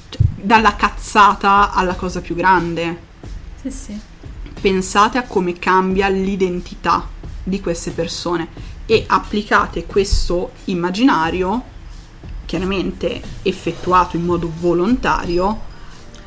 [0.10, 3.00] cioè, dalla cazzata alla cosa più grande.
[3.60, 4.00] Sì, sì.
[4.62, 7.08] Pensate a come cambia l'identità
[7.44, 8.50] di queste persone
[8.86, 11.76] e applicate questo immaginario,
[12.48, 15.66] chiaramente effettuato in modo volontario,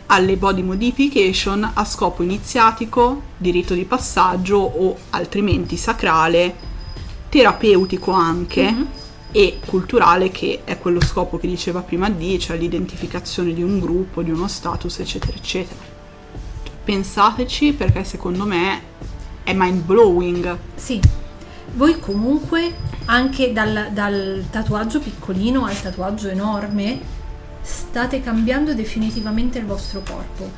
[0.06, 6.54] alle body modification a scopo iniziatico, di rito di passaggio o altrimenti sacrale,
[7.28, 8.86] terapeutico anche Mhm.
[9.32, 14.22] e culturale che è quello scopo che diceva prima D, cioè l'identificazione di un gruppo,
[14.22, 15.80] di uno status, eccetera, eccetera.
[16.84, 18.82] Pensateci perché secondo me
[19.44, 20.58] è mind blowing.
[20.74, 21.00] Sì,
[21.74, 22.74] voi comunque
[23.06, 26.98] anche dal, dal tatuaggio piccolino al tatuaggio enorme
[27.62, 30.50] state cambiando definitivamente il vostro corpo.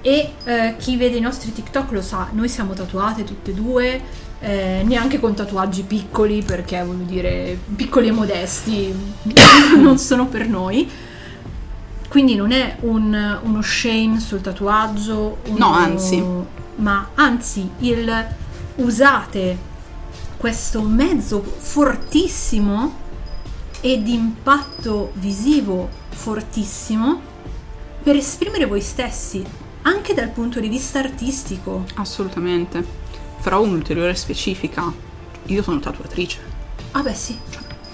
[0.00, 4.00] E eh, chi vede i nostri TikTok lo sa, noi siamo tatuate tutte e due,
[4.40, 8.94] eh, neanche con tatuaggi piccoli perché voglio dire piccoli e modesti
[9.78, 10.88] non sono per noi.
[12.08, 16.22] Quindi non è un- uno shame sul tatuaggio, uno- No, anzi.
[16.76, 18.26] ma anzi il
[18.76, 19.72] usate
[20.44, 22.94] questo mezzo fortissimo
[23.80, 27.18] e di impatto visivo fortissimo
[28.02, 29.42] per esprimere voi stessi,
[29.84, 31.84] anche dal punto di vista artistico.
[31.94, 32.84] Assolutamente.
[33.38, 34.92] Farò un'ulteriore specifica.
[35.46, 36.40] Io sono tatuatrice.
[36.90, 37.38] Ah beh sì,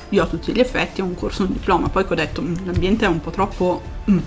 [0.08, 2.54] Io a tutti gli effetti ho un corso, un diploma, poi che ho detto "Mm,
[2.64, 3.80] l'ambiente è un po' troppo...
[4.10, 4.18] mm,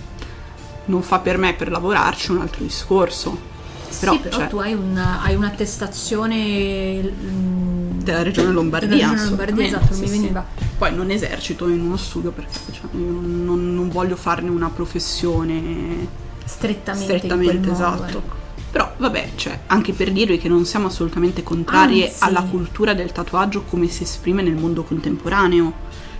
[0.86, 3.52] non fa per me per lavorarci un altro discorso.
[4.00, 8.90] Però, sì, però cioè, tu hai, un- hai un'attestazione mm, della regione Lombardia.
[8.90, 10.20] della regione Lombardia, esatto, sì, mi sì.
[10.20, 10.46] veniva.
[10.78, 16.08] Poi non esercito in uno studio perché cioè, io non, non- voglio farne una professione
[16.46, 18.18] strettamente, strettamente quel modo, esatto.
[18.18, 18.42] ecco.
[18.72, 22.24] Però vabbè, cioè, anche per dirvi che non siamo assolutamente contrarie Anzi.
[22.24, 25.74] alla cultura del tatuaggio come si esprime nel mondo contemporaneo.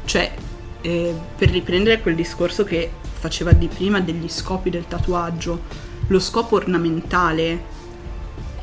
[0.06, 0.34] Cioè,
[0.82, 5.62] eh, per riprendere quel discorso che faceva di prima degli scopi del tatuaggio,
[6.08, 7.82] lo scopo ornamentale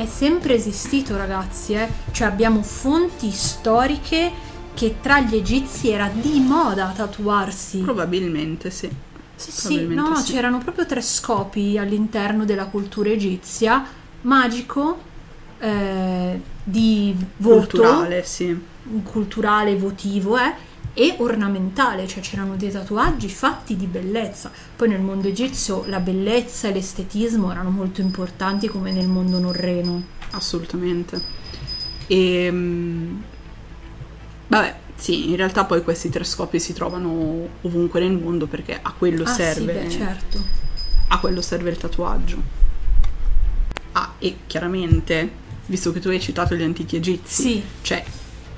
[0.00, 1.86] È sempre esistito, ragazzi, eh?
[2.10, 4.32] Cioè abbiamo fonti storiche
[4.72, 7.80] che tra gli egizi era di moda tatuarsi.
[7.80, 8.88] probabilmente sì.
[9.36, 10.32] Sì, sì, no, sì.
[10.32, 13.84] c'erano proprio tre scopi all'interno della cultura egizia:
[14.22, 14.98] magico,
[15.58, 18.58] eh, di voto, Culturale, sì.
[19.04, 20.54] culturale, votivo, eh,
[21.00, 24.50] e ornamentale, cioè c'erano dei tatuaggi fatti di bellezza.
[24.76, 30.02] Poi nel mondo egizio la bellezza e l'estetismo erano molto importanti come nel mondo norreno.
[30.32, 31.18] Assolutamente.
[32.06, 32.52] E
[34.46, 38.92] vabbè, sì, in realtà poi questi tre scopi si trovano ovunque nel mondo perché a
[38.92, 39.80] quello ah serve.
[39.80, 40.44] sì, beh, certo.
[41.08, 42.42] A quello serve il tatuaggio.
[43.92, 45.30] Ah, e chiaramente,
[45.64, 47.62] visto che tu hai citato gli antichi egizi, Sì.
[47.80, 48.04] cioè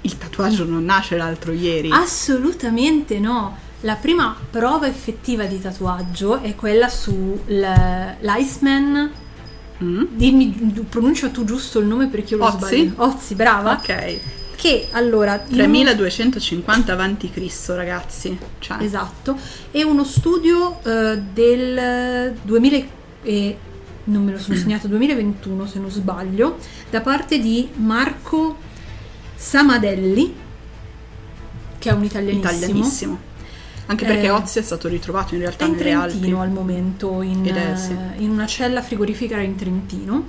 [0.02, 1.90] il tatuaggio non nasce l'altro ieri.
[1.90, 3.56] Assolutamente no.
[3.80, 9.10] La prima prova effettiva di tatuaggio è quella sull'Iceman.
[9.82, 10.04] Mm?
[10.10, 12.56] Dimmi, pronuncia tu giusto il nome perché io lo Ozzy?
[12.58, 12.92] sbaglio.
[12.96, 13.72] Ozzy, brava.
[13.72, 14.18] Ok.
[14.54, 15.42] Che allora.
[15.48, 18.38] in un- 3250 avanti Cristo, ragazzi.
[18.60, 19.36] Cioè, Esatto.
[19.70, 22.84] È uno studio eh, del 2000
[23.24, 23.56] e
[24.04, 26.58] non me lo sono segnato 2021 se non sbaglio,
[26.90, 28.70] da parte di Marco
[29.42, 30.33] Samadelli,
[31.78, 32.48] che è un italianissimo.
[32.52, 33.18] italianissimo.
[33.87, 36.11] Anche perché Eh, Ozzy è stato ritrovato in realtà in nelle Alpi.
[36.12, 37.90] Trentino al momento, in, è, sì.
[37.90, 40.26] eh, in una cella frigorifera in Trentino.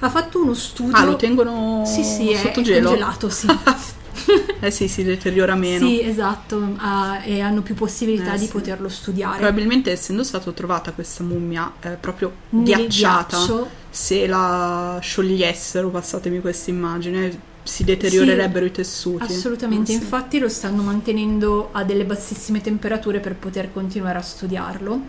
[0.00, 0.94] Ha fatto uno studio.
[0.94, 2.88] Ah, lo tengono Sì, sì, sotto è gelo?
[2.88, 3.46] congelato, sì.
[4.60, 5.86] eh sì, si deteriora meno.
[5.86, 8.50] Sì, esatto, ha- e hanno più possibilità Eh, di sì.
[8.52, 9.38] poterlo studiare.
[9.38, 13.68] Probabilmente essendo stata trovata questa mummia eh, proprio Nel ghiacciata, ghiaccio.
[13.88, 19.24] se la sciogliessero, passatemi questa immagine, si deteriorerebbero i tessuti.
[19.24, 20.00] Assolutamente, Eh, sì.
[20.00, 25.00] infatti lo stanno mantenendo a delle bassissime temperature per poter continuare a studiarlo.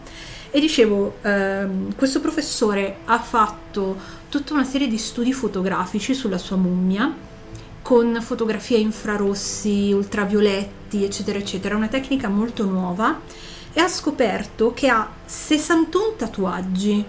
[0.52, 3.96] E dicevo, ehm, questo professore ha fatto
[4.30, 7.14] tutta una serie di studi fotografici sulla sua mummia,
[7.82, 11.76] con fotografie infrarossi, ultravioletti, eccetera, eccetera.
[11.76, 13.20] Una tecnica molto nuova
[13.74, 17.04] e ha scoperto che ha 61 tatuaggi,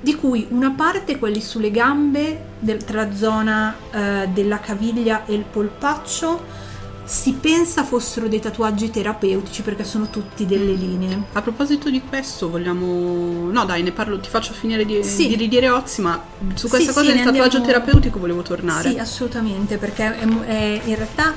[0.00, 5.34] di cui una parte quelli sulle gambe, del- tra la zona eh, della caviglia e
[5.34, 6.66] il polpaccio,
[7.04, 11.22] si pensa fossero dei tatuaggi terapeutici perché sono tutti delle linee.
[11.32, 13.50] A proposito di questo, vogliamo.
[13.50, 15.26] No, dai, ne parlo, ti faccio finire di, Sì.
[15.26, 16.22] di ridire Ozzy, ma
[16.54, 18.90] su questa Sì, cosa sì, del tatuaggio andiamo- terapeutico volevo tornare.
[18.90, 21.32] Sì, assolutamente, perché è è- in realtà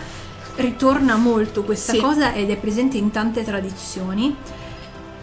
[0.58, 4.36] ritorna molto questa cosa ed è presente in tante tradizioni.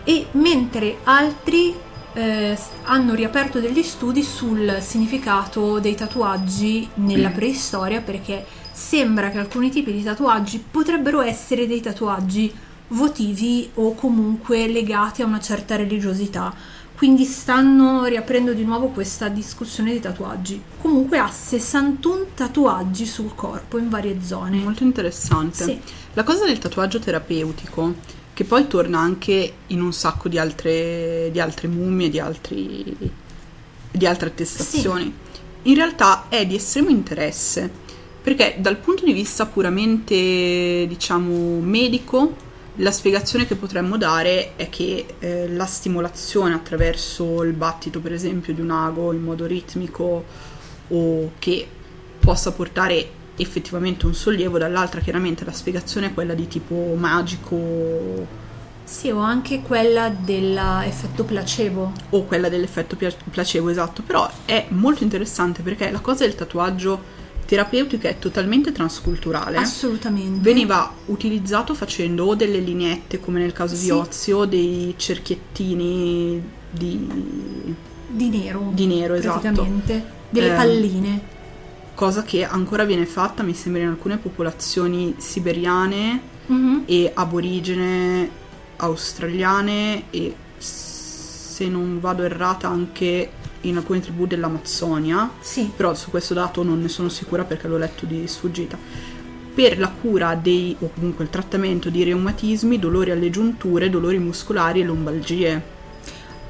[0.04, 1.74] E mentre altri
[2.18, 9.70] eh, hanno riaperto degli studi sul significato dei tatuaggi nella preistoria, perché sembra che alcuni
[9.70, 12.52] tipi di tatuaggi potrebbero essere dei tatuaggi
[12.88, 16.52] votivi o comunque legati a una certa religiosità.
[16.96, 20.60] Quindi stanno riaprendo di nuovo questa discussione dei tatuaggi.
[20.80, 24.56] Comunque ha 61 tatuaggi sul corpo in varie zone.
[24.56, 25.62] Molto interessante.
[25.62, 25.80] Sì.
[26.14, 27.94] La cosa del tatuaggio terapeutico,
[28.38, 32.96] che poi torna anche in un sacco di altre, di altre mummie, di, altri,
[33.90, 35.12] di altre attestazioni.
[35.62, 37.68] In realtà è di estremo interesse,
[38.22, 42.36] perché dal punto di vista puramente, diciamo, medico,
[42.76, 48.54] la spiegazione che potremmo dare è che eh, la stimolazione attraverso il battito, per esempio,
[48.54, 50.24] di un ago in modo ritmico
[50.86, 51.66] o che
[52.20, 58.46] possa portare effettivamente un sollievo, dall'altra chiaramente la spiegazione è quella di tipo magico.
[58.84, 61.92] Sì, o anche quella dell'effetto placebo.
[62.10, 62.96] O quella dell'effetto
[63.30, 64.02] placebo, esatto.
[64.02, 69.56] Però è molto interessante perché la cosa del tatuaggio terapeutico è totalmente transculturale.
[69.56, 70.40] Assolutamente.
[70.40, 73.84] Veniva utilizzato facendo o delle lineette, come nel caso sì.
[73.84, 77.76] di Ozio, dei cerchiettini di...
[78.10, 78.70] Di nero.
[78.72, 79.66] Di nero, esatto.
[80.30, 81.36] Delle eh, palline
[81.98, 86.82] cosa che ancora viene fatta, mi sembra, in alcune popolazioni siberiane mm-hmm.
[86.86, 88.30] e aborigene
[88.76, 93.30] australiane e se non vado errata anche
[93.62, 95.28] in alcune tribù dell'Amazzonia.
[95.40, 95.72] Sì.
[95.74, 98.78] Però su questo dato non ne sono sicura perché l'ho letto di sfuggita.
[99.52, 104.82] Per la cura dei, o comunque il trattamento di reumatismi, dolori alle giunture, dolori muscolari
[104.82, 105.62] e lombalgie.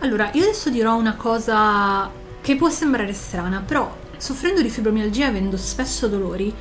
[0.00, 2.10] Allora, io adesso dirò una cosa
[2.42, 6.52] che può sembrare strana, però soffrendo di fibromialgia e avendo spesso dolori,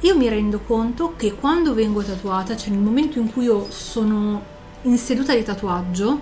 [0.00, 4.52] io mi rendo conto che quando vengo tatuata, cioè nel momento in cui io sono
[4.82, 6.20] in seduta di tatuaggio,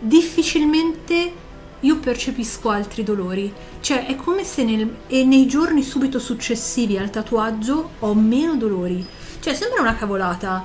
[0.00, 1.32] difficilmente
[1.80, 3.52] io percepisco altri dolori.
[3.80, 9.06] Cioè è come se nel, nei giorni subito successivi al tatuaggio ho meno dolori.
[9.40, 10.64] Cioè sembra una cavolata,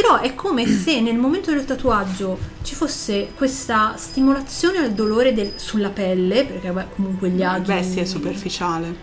[0.00, 5.54] però è come se nel momento del tatuaggio ci fosse questa stimolazione al dolore del,
[5.56, 7.66] sulla pelle, perché beh, comunque gli aghi...
[7.66, 8.94] Beh sì, è superficiale.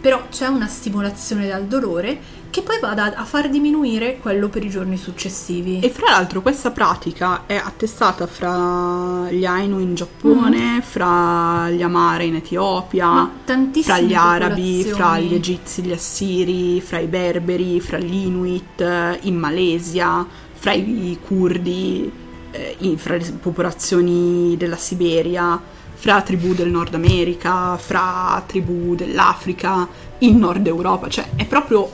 [0.00, 2.18] Però c'è una stimolazione dal dolore
[2.50, 5.80] che poi vada a far diminuire quello per i giorni successivi.
[5.80, 10.80] E fra l'altro questa pratica è attestata fra gli Ainu in Giappone, mm.
[10.80, 17.06] fra gli Amare in Etiopia, fra gli arabi, fra gli egizi, gli assiri, fra i
[17.06, 22.10] berberi, fra gli Inuit, in Malesia, fra i curdi,
[22.50, 29.88] eh, fra le popolazioni della Siberia fra tribù del Nord America, fra tribù dell'Africa,
[30.18, 31.90] in Nord Europa, cioè è proprio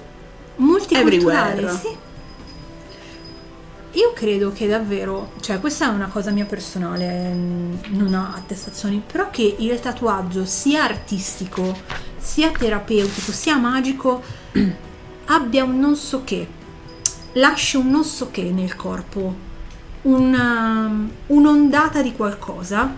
[0.56, 1.96] multiculturale, sì.
[3.92, 9.00] Io credo che davvero, cioè questa è una cosa mia personale, mm, non ha attestazioni,
[9.06, 11.76] però che il tatuaggio sia artistico,
[12.16, 14.20] sia terapeutico, sia magico,
[15.26, 16.46] abbia un non so che,
[17.34, 19.52] lasci un non so che nel corpo,
[20.02, 22.92] una, um, un'ondata di qualcosa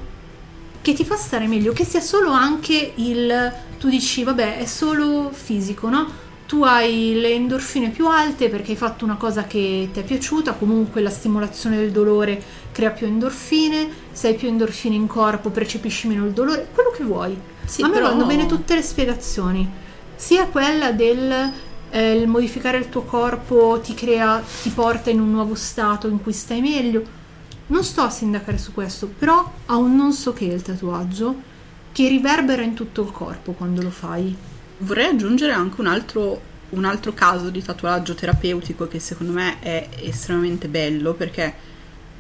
[0.81, 5.31] che ti fa stare meglio, che sia solo anche il tu dici vabbè è solo
[5.31, 6.25] fisico, no?
[6.47, 10.53] Tu hai le endorfine più alte perché hai fatto una cosa che ti è piaciuta,
[10.53, 12.41] comunque la stimolazione del dolore
[12.71, 17.03] crea più endorfine, se hai più endorfine in corpo percepisci meno il dolore, quello che
[17.03, 17.37] vuoi.
[17.65, 18.11] Sì, A me però...
[18.11, 19.69] vanno bene tutte le spiegazioni,
[20.15, 21.53] sia quella del
[21.91, 26.23] eh, il modificare il tuo corpo ti crea, ti porta in un nuovo stato in
[26.23, 27.03] cui stai meglio,
[27.69, 31.55] non sto a sindacare su questo, però ha un non so che il tatuaggio
[31.93, 34.37] che riverbera in tutto il corpo quando lo fai.
[34.79, 39.89] Vorrei aggiungere anche un altro, un altro caso di tatuaggio terapeutico che secondo me è
[40.03, 41.55] estremamente bello perché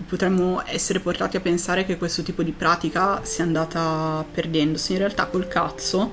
[0.08, 4.92] potremmo essere portati a pensare che questo tipo di pratica sia andata perdendosi.
[4.92, 6.12] In realtà col cazzo,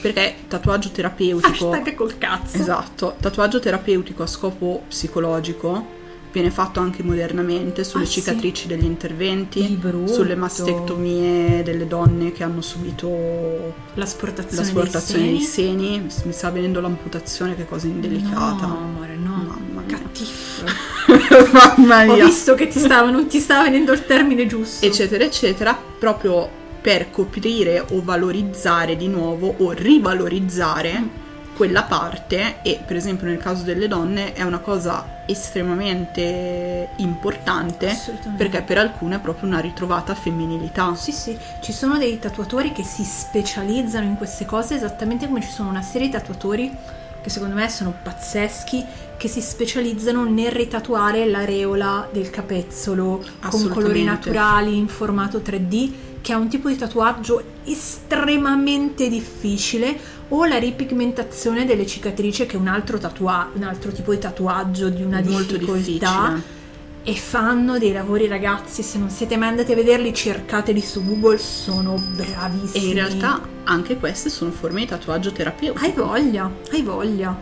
[0.00, 1.70] perché tatuaggio terapeutico...
[1.70, 2.56] Hashtag col cazzo.
[2.56, 5.93] Esatto, tatuaggio terapeutico a scopo psicologico
[6.34, 8.66] viene fatto anche modernamente sulle ah, cicatrici sì.
[8.66, 16.00] degli interventi, sulle mastectomie delle donne che hanno subito l'asportazione, l'asportazione dei, seni.
[16.00, 16.26] dei, seni.
[16.26, 18.66] Mi sta venendo l'amputazione, che cosa indelicata.
[18.66, 19.44] No, amore, no.
[19.46, 19.96] Mamma mia.
[19.96, 21.52] Cattivo.
[21.76, 22.24] Mamma mia.
[22.24, 24.84] Ho visto che ti stava, non ti stava venendo il termine giusto.
[24.84, 31.22] Eccetera, eccetera, proprio per coprire o valorizzare di nuovo o rivalorizzare mm
[31.54, 37.96] quella parte e per esempio nel caso delle donne è una cosa estremamente importante
[38.36, 40.94] perché per alcune è proprio una ritrovata femminilità.
[40.94, 45.50] Sì, sì, ci sono dei tatuatori che si specializzano in queste cose esattamente come ci
[45.50, 46.76] sono una serie di tatuatori
[47.22, 48.84] che secondo me sono pazzeschi
[49.16, 55.92] che si specializzano nel ritatuare l'areola del capezzolo con colori naturali in formato 3D
[56.24, 59.94] che è un tipo di tatuaggio estremamente difficile
[60.28, 64.88] o la ripigmentazione delle cicatrici che è un altro, tatua- un altro tipo di tatuaggio
[64.88, 65.82] di una Molto difficoltà
[66.32, 66.42] difficile.
[67.02, 71.36] e fanno dei lavori ragazzi se non siete mai andati a vederli cercateli su Google
[71.36, 72.84] sono bravissimi.
[72.84, 75.84] E in realtà anche queste sono forme di tatuaggio terapeutico.
[75.84, 77.38] Hai voglia hai voglia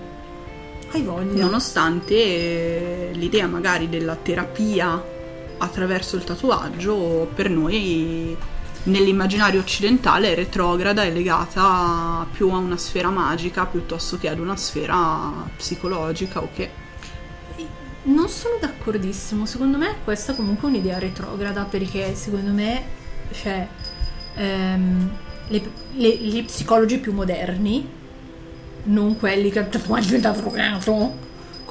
[0.91, 1.41] hai voglia.
[1.45, 5.01] Nonostante l'idea magari della terapia
[5.59, 8.37] attraverso il tatuaggio per noi
[8.85, 15.49] nell'immaginario occidentale retrograda è legata più a una sfera magica piuttosto che ad una sfera
[15.57, 16.71] psicologica o che
[18.05, 22.83] Non sono d'accordissimo, secondo me questa comunque è un'idea retrograda perché secondo me
[23.33, 23.67] cioè,
[24.35, 25.11] ehm,
[25.49, 27.89] le- le- gli psicologi più moderni,
[28.85, 31.15] non quelli che è da drogato,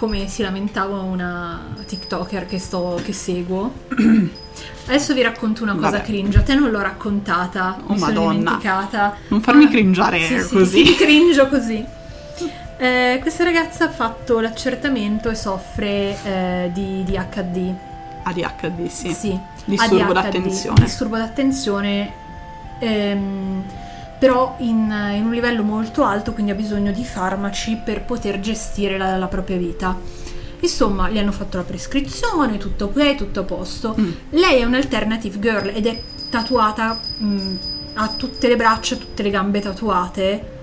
[0.02, 3.72] come si lamentava una TikToker che, sto, che seguo.
[4.88, 6.02] Adesso vi racconto una cosa Vabbè.
[6.02, 8.32] cringe, a te non l'ho raccontata, Oh, mi Madonna.
[8.32, 9.16] dimenticata.
[9.28, 11.86] non farmi Ah, cringiare sì, sì, così Sì, cringio così.
[12.78, 17.72] Eh, questa ragazza ha fatto l'accertamento e soffre eh, di, di HD.
[18.24, 22.12] ADHD sì, Sì, disturbo ADHD, d'attenzione Disturbo d'attenzione,
[22.80, 23.64] ehm,
[24.22, 28.96] però in, in un livello molto alto, quindi ha bisogno di farmaci per poter gestire
[28.96, 29.98] la, la propria vita.
[30.60, 33.96] Insomma, gli hanno fatto la prescrizione, tutto ok, tutto a posto.
[34.00, 34.12] Mm.
[34.30, 36.00] Lei è un'alternative girl ed è
[36.30, 37.58] tatuata, mh,
[37.96, 40.60] ha tutte le braccia, tutte le gambe tatuate.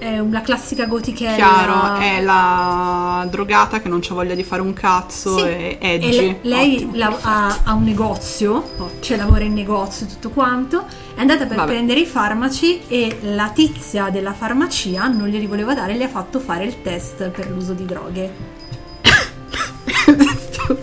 [0.00, 1.34] È una classica gotichella.
[1.34, 5.44] Chiaro, è la drogata che non c'ha voglia di fare un cazzo Sì.
[5.44, 6.16] e E edgy.
[6.16, 8.70] le- lei Ottimo, la- ha, ha un negozio,
[9.00, 10.86] cioè lavora in negozio e tutto quanto.
[11.14, 11.70] È andata per Vabbè.
[11.72, 16.40] prendere i farmaci e la tizia della farmacia non glieli voleva dare, le ha fatto
[16.40, 18.32] fare il test per l'uso di droghe.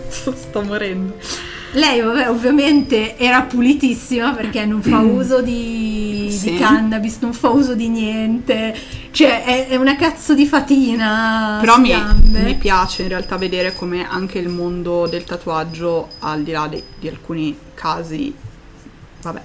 [0.08, 1.14] sto, sto- morendo.
[1.72, 6.54] Lei, vabbè, ovviamente era pulitissima perché non fa uso di, di Sì.
[6.54, 8.74] cannabis, non fa uso di niente.
[9.26, 11.58] Cioè, è, è una cazzo di fatina.
[11.60, 11.92] Però mi,
[12.30, 16.80] mi piace in realtà vedere come anche il mondo del tatuaggio, al di là di,
[17.00, 18.32] di alcuni casi,
[19.22, 19.42] vabbè,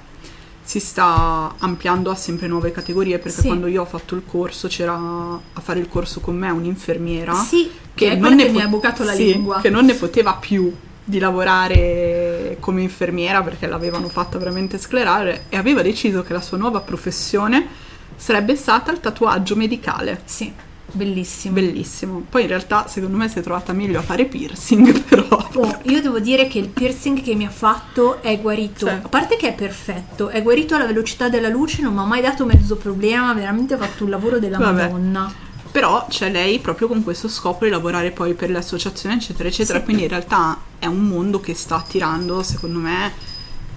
[0.61, 3.47] si sta ampliando a sempre nuove categorie perché Sì.
[3.47, 7.69] quando io ho fatto il corso c'era a fare il corso con me un'infermiera Sì,
[7.95, 9.59] che, è non ne che mi po- ha bucato la sì, lingua.
[9.59, 10.71] che non ne poteva più
[11.03, 16.57] di lavorare come infermiera perché l'avevano fatta veramente sclerare e aveva deciso che la sua
[16.57, 17.67] nuova professione
[18.15, 20.21] sarebbe stata il tatuaggio medicale.
[20.25, 20.51] Sì,
[20.91, 21.53] bellissimo.
[21.53, 22.25] Bellissimo.
[22.29, 25.49] Poi in realtà secondo me si è trovata meglio a fare piercing, però.
[25.55, 28.85] Oh, io devo dire che il piercing che mi ha fatto è guarito.
[28.85, 28.99] Cioè.
[29.03, 32.21] A parte che è perfetto, è guarito alla velocità della luce, non mi ha mai
[32.21, 34.83] dato mezzo problema, veramente ha fatto un lavoro della Vabbè.
[34.83, 35.51] Madonna.
[35.71, 39.79] Però c'è lei proprio con questo scopo di lavorare poi per le associazioni, eccetera, eccetera.
[39.79, 39.85] Sì.
[39.85, 43.11] Quindi in realtà è un mondo che sta attirando, secondo me,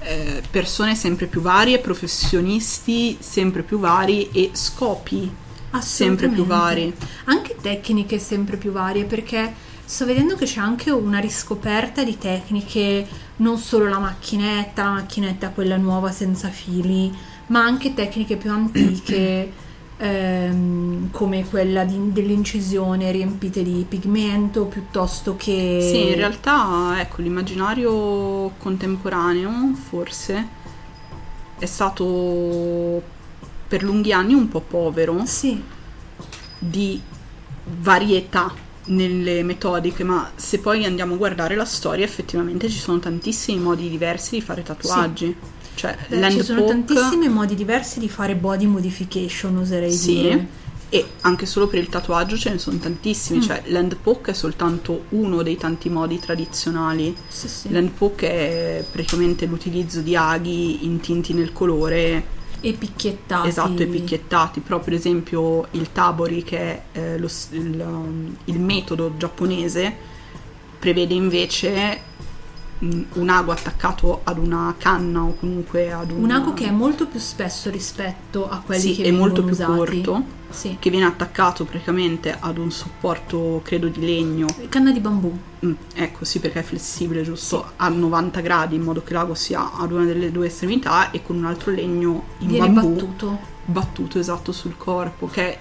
[0.07, 5.45] eh, persone sempre più varie, professionisti sempre più vari e scopi
[5.81, 6.93] sempre più vari.
[7.25, 9.53] Anche tecniche sempre più varie, perché
[9.85, 15.51] sto vedendo che c'è anche una riscoperta di tecniche, non solo la macchinetta, la macchinetta
[15.51, 17.13] quella nuova senza fili,
[17.49, 19.65] ma anche tecniche più antiche.
[19.99, 28.53] ehm, come quella di- dell'incisione riempite di pigmento piuttosto che Sì, in realtà, ecco, l'immaginario
[28.59, 30.49] contemporaneo, forse,
[31.59, 33.03] è stato
[33.69, 35.61] per lunghi anni un po' povero sì
[36.59, 37.01] di
[37.81, 38.53] varietà
[38.87, 43.89] nelle metodiche, ma se poi andiamo a guardare la storia, effettivamente ci sono tantissimi modi
[43.89, 45.37] diversi di fare tatuaggi.
[45.77, 50.15] Cioè, Eh, l'end ci sono poke- tantissimi modi diversi di fare body modification oserei Sì,
[50.15, 50.47] dire
[50.89, 53.43] e anche solo per il tatuaggio ce ne sono tantissimi, Mm.
[53.43, 57.15] cioè l'end poke è soltanto uno dei tanti modi tradizionali.
[57.29, 57.69] sì, sì.
[57.71, 64.61] L'end poke è praticamente l'utilizzo di aghi intinti nel colore e picchiettati esatto e picchiettati,
[64.61, 69.95] però per esempio il tabori che è eh, lo il, um, il metodo giapponese
[70.79, 72.15] prevede invece
[72.79, 77.07] un ago attaccato ad una canna o comunque ad un un ago che è molto
[77.07, 80.03] più spesso rispetto a quelli sì, che è molto più vengono usati.
[80.03, 80.77] corto sì.
[80.79, 84.47] che viene attaccato praticamente ad un supporto credo di legno.
[84.69, 85.37] Canna di bambù.
[85.65, 87.73] Mm, ecco sì perché è flessibile giusto?
[87.77, 91.37] A 90 gradi in modo che l'ago sia ad una delle due estremità e con
[91.37, 93.39] un altro legno in viene bambù battuto.
[93.65, 95.59] battuto esatto sul corpo, che è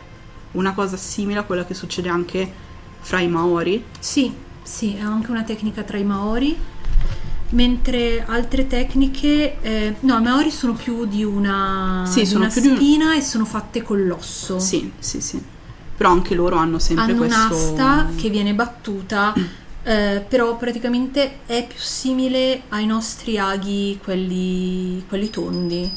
[0.51, 2.63] una cosa simile a quella che succede anche
[2.99, 3.83] fra i Maori.
[3.99, 6.57] sì sì è anche una tecnica tra i maori
[7.49, 12.51] mentre altre tecniche eh, no i maori sono più di una, Sì, di sono una
[12.51, 15.41] più di un- spina e sono fatte con l'osso Sì, sì, sì.
[15.97, 17.37] Però anche loro hanno sempre hanno questo
[17.73, 19.33] un'asta che viene battuta
[19.83, 25.89] eh, però praticamente è più simile ai nostri aghi quelli, quelli tondi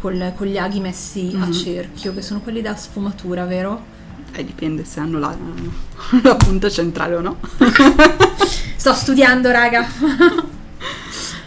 [0.00, 1.52] col- con gli aghi messi a Mhm.
[1.52, 3.92] cerchio che sono quelli da sfumatura vero?
[4.32, 5.36] Eh, dipende se hanno la,
[6.22, 7.36] la punta centrale o no.
[8.76, 9.86] sto studiando raga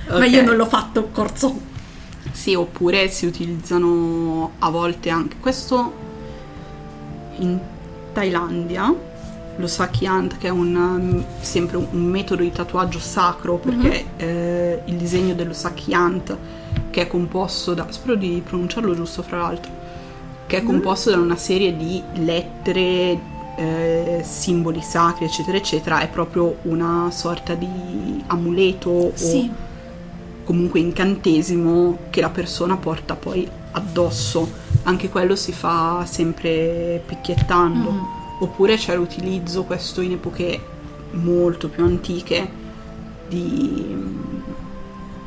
[0.10, 0.32] ma Ok.
[0.32, 1.76] io non l'ho fatto il corso.
[2.32, 5.92] Sì, oppure si utilizzano a volte anche questo
[7.40, 7.60] in
[8.14, 8.94] Thailandia.
[9.60, 14.96] Lo Saki Ant, che è un, sempre un, metodo di tatuaggio sacro, perché eh, il
[14.98, 16.38] disegno dello Saki Ant,
[16.92, 17.88] che è composto da...
[17.90, 19.72] spero di pronunciarlo giusto fra l'altro,
[20.46, 23.20] che è composto da una serie di lettere,
[23.56, 29.52] eh, simboli sacri, eccetera, eccetera, è proprio una sorta di amuleto o Sì,
[30.48, 34.50] comunque incantesimo che la persona porta poi addosso.
[34.84, 37.92] Anche quello si fa sempre picchiettando.
[37.92, 38.06] Mhm.
[38.40, 40.58] Oppure c'è l'utilizzo, questo in epoche
[41.12, 42.50] molto più antiche,
[43.28, 43.94] di,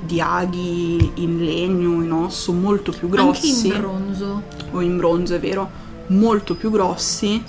[0.07, 4.43] di aghi in legno, in osso, molto più grossi anche in bronzo.
[4.71, 5.71] o in bronzo, è vero,
[6.07, 7.45] molto più grossi,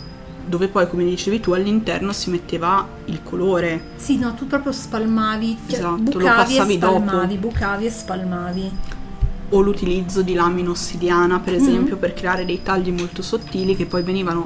[0.52, 3.92] dove poi, come dicevi tu, all'interno si metteva il colore.
[3.96, 6.24] Sì, no, tu proprio spalmavi, cioè, Esatto, lo bucavi
[6.54, 7.02] e passavi dopo.
[7.02, 8.72] spalmavi, bucavi e spalmavi.
[9.54, 14.04] O l'utilizzo di lamina ossidiana, per esempio, per creare dei tagli molto sottili che poi
[14.04, 14.46] venivano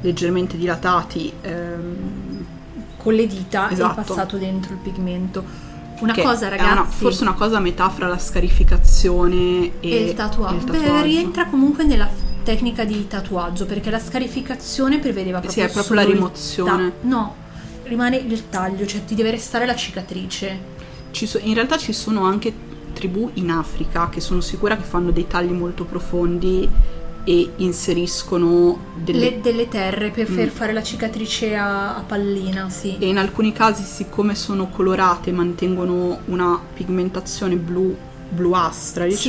[0.00, 1.32] leggermente dilatati.
[1.42, 2.44] ehm,
[2.96, 4.00] Con le dita Esatto.
[4.00, 5.44] e passato dentro il pigmento.
[6.00, 6.70] Una cosa, ragazzi.
[6.72, 10.54] una- forse una cosa a metà fra la scarificazione e, e il tatuaggio.
[10.56, 11.04] il Beh, tatuaggio.
[11.04, 12.08] rientra comunque nella
[12.42, 16.92] tecnica di tatuaggio perché la scarificazione prevedeva Sì, proprio è proprio la rimozione.
[17.02, 17.34] no,
[17.84, 20.70] rimane il taglio, cioè ti deve restare la cicatrice.
[21.10, 22.52] Ci so- in realtà ci sono anche
[22.92, 26.68] tribù in Africa che sono sicura che fanno dei tagli molto profondi
[27.24, 30.48] e inseriscono delle Le- delle terre per, Mm.
[30.48, 32.96] fare la cicatrice a, a pallina, sì.
[32.98, 37.94] e in alcuni casi siccome sono colorate mantengono una pigmentazione blu
[38.28, 39.28] bluastra Sì.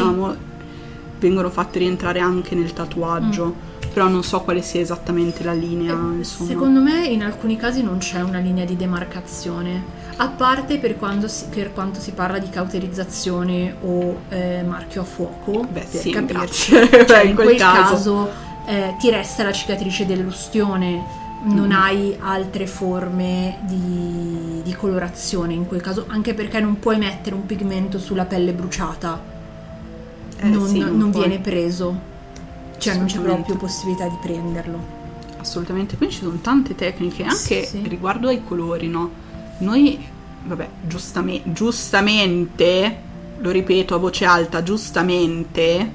[1.28, 6.24] Vengono fatte rientrare anche nel tatuaggio però non so quale sia esattamente la linea Eh,
[6.24, 9.84] Secondo me in alcuni casi non c'è una linea di demarcazione,
[10.15, 10.97] a parte per,
[11.28, 15.59] si- per quanto si parla di cauterizzazione o eh, marchio a fuoco.
[15.71, 16.71] Beh, per sì, capirci.
[16.71, 17.05] grazie.
[17.05, 18.30] Cioè, Beh, in quel caso,
[18.65, 21.03] eh, ti resta la cicatrice dell'ustione,
[21.43, 21.71] non Mhm.
[21.71, 27.45] hai altre forme di, di colorazione in quel caso, anche perché non puoi mettere un
[27.45, 29.21] pigmento sulla pelle bruciata,
[30.44, 31.28] Eh, non, sì, non puoi.
[31.28, 32.12] viene preso.
[32.78, 35.02] Cioè non c'è proprio possibilità di prenderlo.
[35.39, 37.82] assolutamente quindi ci sono tante tecniche anche Sì.
[37.88, 39.10] riguardo ai colori no
[39.60, 40.00] noi
[40.46, 42.98] vabbè giustame- giustamente
[43.39, 45.91] lo ripeto a voce alta giustamente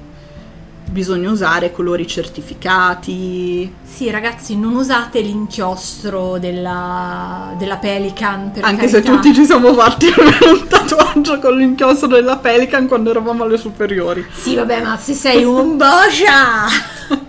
[0.91, 9.01] bisogna usare colori certificati Sì, ragazzi, non usate l'inchiostro della, della Pelican per Anche se
[9.01, 9.11] carità.
[9.21, 10.07] tutti ci siamo fatti
[10.51, 14.25] un tatuaggio con l'inchiostro della Pelican quando eravamo alle superiori.
[14.33, 16.67] Sì, vabbè, ma se sei un bocia!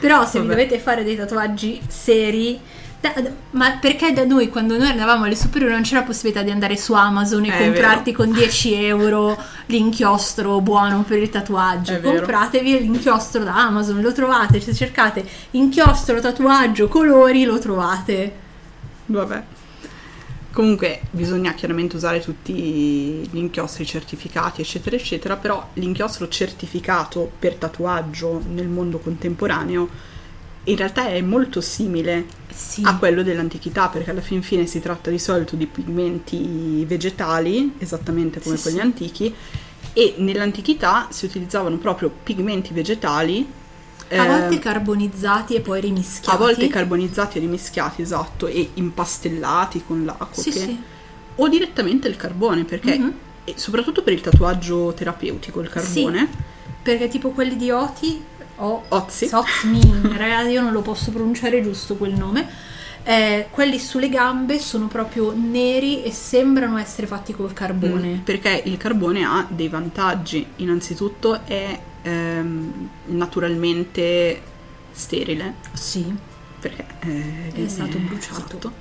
[0.00, 0.62] Però se vi Vabbè.
[0.62, 2.60] dovete fare dei tatuaggi seri...
[3.00, 6.50] da- da- ma perché da noi, quando noi andavamo alle superiori, non c'era possibilità di
[6.50, 11.94] andare su Amazon e È comprarti con 10 euro l'inchiostro buono per il tatuaggio?
[11.94, 12.16] È vero.
[12.16, 14.60] Compratevi l'inchiostro da Amazon, lo trovate.
[14.60, 18.32] Se cercate inchiostro, tatuaggio, colori, lo trovate.
[19.06, 19.42] Vabbè.
[20.52, 28.42] Comunque bisogna chiaramente usare tutti gli inchiostri certificati, eccetera, eccetera, però l'inchiostro certificato per tatuaggio
[28.52, 29.88] nel mondo contemporaneo
[30.64, 32.82] in realtà è molto simile Sì.
[32.84, 38.40] a quello dell'antichità, perché alla fin fine si tratta di solito di pigmenti vegetali, esattamente
[38.40, 38.82] come Sì, quelli sì.
[38.82, 39.34] antichi,
[39.92, 43.46] e nell'antichità si utilizzavano proprio pigmenti vegetali.
[44.12, 46.30] A eh, volte carbonizzati e poi rimischiati.
[46.30, 50.42] a volte carbonizzati e rimischiati, esatto, e impastellati con l'acqua.
[50.42, 50.80] Sì, che- sì.
[51.36, 53.12] O direttamente il carbone, perché Mhm.
[53.44, 56.28] e soprattutto per il tatuaggio terapeutico il carbone.
[56.82, 58.22] Perché tipo quelli di Oti
[58.62, 59.26] o Ozzi.
[59.28, 62.68] Sotzmin, ragazzi, io non lo posso pronunciare giusto quel nome.
[63.02, 68.16] eh, quelli sulle gambe sono proprio neri e sembrano essere fatti col carbone.
[68.16, 70.46] Mm, perché il carbone ha dei vantaggi.
[70.56, 74.40] Innanzitutto è ehm, naturalmente
[74.92, 76.14] sterile, Sì.
[76.60, 78.40] perché eh, viene- stato bruciato.
[78.40, 78.72] esatto.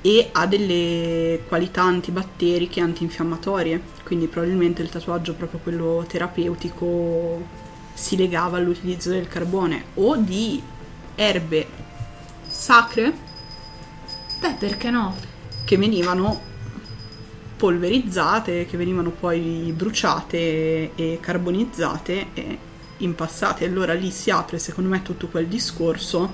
[0.00, 7.66] E ha delle qualità antibatteriche antinfiammatorie, quindi probabilmente il tatuaggio, proprio quello terapeutico,
[7.98, 10.62] si legava all'utilizzo del carbone o di
[11.16, 11.66] erbe
[12.46, 13.12] sacre
[14.40, 15.16] Beh, perché no?
[15.64, 16.40] che venivano
[17.56, 22.58] polverizzate, che venivano poi bruciate e carbonizzate e
[22.98, 23.64] impassate.
[23.64, 26.32] Allora lì si apre, secondo me, tutto quel discorso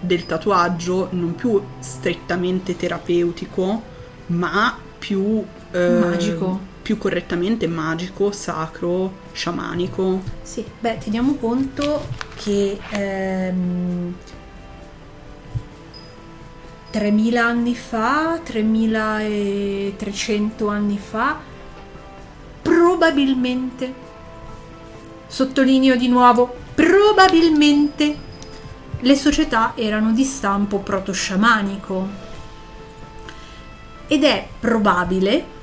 [0.00, 3.82] del tatuaggio non più strettamente terapeutico,
[4.28, 6.72] ma più eh, Magico.
[6.84, 10.20] Più correttamente magico, sacro, sciamanico.
[10.42, 14.14] Sì, beh, teniamo conto che ehm,
[16.90, 21.40] 3000 anni fa, 3300 anni fa,
[22.60, 23.94] probabilmente,
[25.26, 28.14] sottolineo di nuovo, probabilmente
[29.00, 32.08] le società erano di stampo proto-sciamanico
[34.06, 35.53] ed è probabile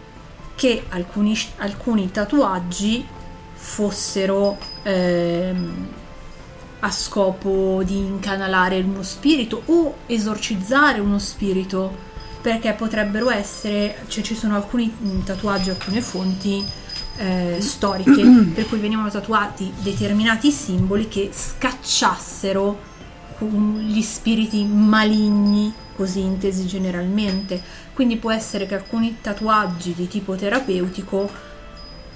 [0.62, 3.04] che alcuni, alcuni tatuaggi
[3.52, 5.88] fossero ehm,
[6.82, 11.98] a scopo di incanalare uno spirito o esorcizzare uno spirito
[12.44, 14.94] perché potrebbero essere, cioè ci sono alcuni
[15.26, 16.64] tatuaggi, alcune fonti
[17.18, 18.22] eh, storiche
[18.54, 22.90] per cui venivano tatuati determinati simboli che scacciassero
[23.40, 27.62] gli spiriti maligni, così intesi generalmente.
[27.94, 31.30] Quindi può essere che alcuni tatuaggi di tipo terapeutico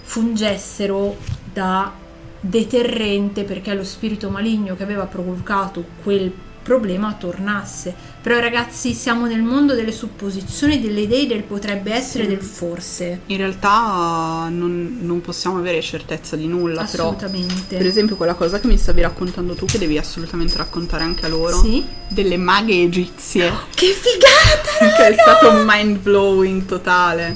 [0.02, 1.16] fungessero
[1.54, 1.94] da
[2.40, 6.34] deterrente perché lo spirito maligno che aveva provocato quel
[6.66, 7.94] problema tornasse.
[8.24, 12.30] Però ragazzi siamo nel mondo delle supposizioni, delle idee, del potrebbe essere, sì.
[12.30, 13.22] del forse.
[13.28, 16.82] In realtà non, non, possiamo avere certezza di nulla.
[16.82, 17.66] Assolutamente.
[17.68, 21.28] Però, per esempio quella cosa che mi stavi raccontando tu che devi assolutamente raccontare anche
[21.28, 21.62] a loro.
[21.62, 21.86] Sì.
[22.08, 23.48] Delle maghe egizie.
[23.48, 24.96] Oh, che figata!
[24.98, 27.36] che è stato mind blowing totale.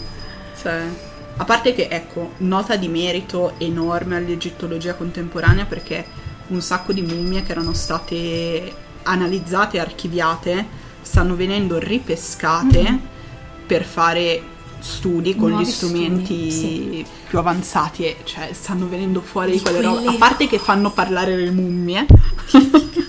[0.59, 1.07] Cioè...
[1.37, 6.03] A parte che, ecco, nota di merito enorme all'egittologia contemporanea perché
[6.47, 10.65] un sacco di mummie che erano state analizzate e archiviate
[11.01, 12.97] stanno venendo ripescate mm-hmm.
[13.65, 14.41] per fare
[14.79, 17.05] studi con Nuovi gli strumenti studi, sì.
[17.27, 20.07] più avanzati e cioè stanno venendo fuori di quelle robe.
[20.07, 22.05] a parte che fanno parlare le mummie.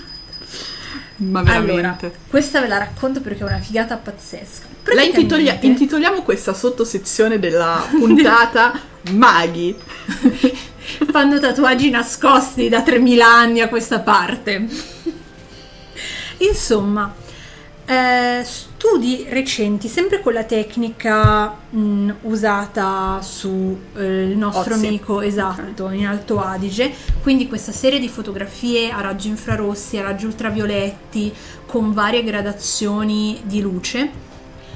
[1.17, 1.71] Ma veramente.
[1.71, 4.65] Allora, questa ve la racconto perché è una figata pazzesca.
[4.95, 8.73] La intitolia- intitoliamo questa sottosezione della puntata
[9.11, 9.75] maghi.
[11.11, 14.67] Fanno tatuaggi nascosti da 3000 anni a questa parte
[16.41, 17.13] Insomma,
[17.85, 24.87] eh, studi recenti, sempre con la tecnica mh, usata sul eh, nostro Ozzy.
[24.87, 25.99] amico esatto okay.
[25.99, 31.33] in Alto Adige, quindi questa serie di fotografie a raggi infrarossi, a raggi ultravioletti,
[31.65, 34.09] con varie gradazioni di luce,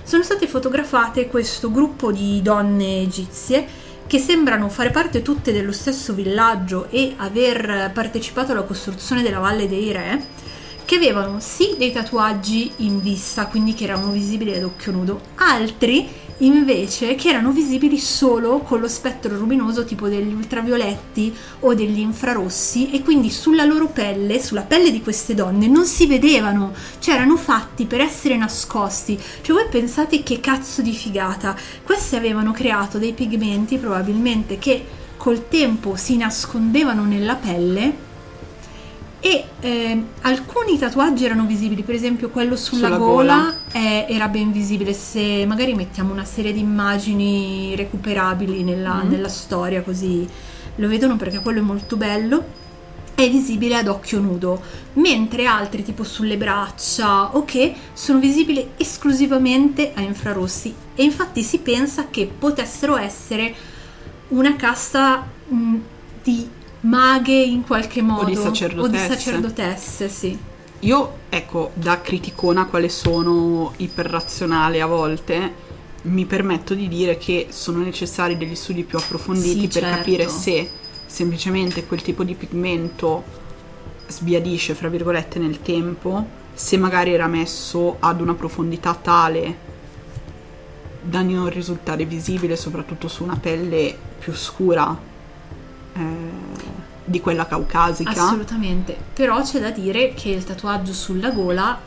[0.04, 3.66] sono state fotografate questo gruppo di donne egizie
[4.08, 9.68] che sembrano fare parte tutte dello stesso villaggio e aver partecipato alla costruzione della Valle
[9.68, 10.35] dei Re
[10.86, 16.08] che avevano sì dei tatuaggi in vista, quindi che erano visibili ad occhio nudo, altri
[16.40, 22.92] invece che erano visibili solo con lo spettro luminoso tipo degli ultravioletti o degli infrarossi
[22.92, 27.38] e quindi sulla loro pelle, sulla pelle di queste donne non si vedevano, cioè erano
[27.38, 29.20] fatti per essere nascosti.
[29.42, 34.86] Cioè voi pensate che cazzo di figata, questi avevano creato dei pigmenti probabilmente che
[35.18, 38.14] col tempo si nascondevano nella pelle
[39.26, 43.56] e eh, alcuni tatuaggi erano visibili, per esempio quello sulla, sulla gola, gola.
[43.72, 49.10] È, era ben visibile, se magari mettiamo una serie di immagini recuperabili nella, mm.
[49.10, 50.30] nella storia così
[50.76, 52.64] lo vedono perché quello è molto bello
[53.16, 54.62] è visibile ad occhio nudo,
[54.94, 61.60] mentre altri tipo sulle braccia o che sono visibili esclusivamente a infrarossi e infatti si
[61.60, 63.56] pensa che potessero essere
[64.28, 65.76] una casta mh,
[66.22, 66.48] di
[66.86, 68.24] maghe in qualche modo.
[68.24, 69.06] O di sacerdotesse.
[69.06, 70.38] O di sacerdotesse, sì.
[70.80, 75.64] Io, ecco, da criticona quale sono iperrazionale a volte,
[76.04, 79.98] mi permetto di dire che sono necessari degli studi più approfonditi sì, per certo.
[79.98, 80.70] capire se
[81.06, 83.24] semplicemente quel tipo di pigmento
[84.08, 89.74] sbiadisce, fra virgolette, nel tempo, se magari era messo ad una profondità tale
[91.02, 95.14] da non risultare visibile, soprattutto su una pelle più scura
[95.96, 96.75] eh,
[97.06, 98.10] di quella caucasica.
[98.10, 101.80] Assolutamente, però c'è da dire che il tatuaggio sulla gola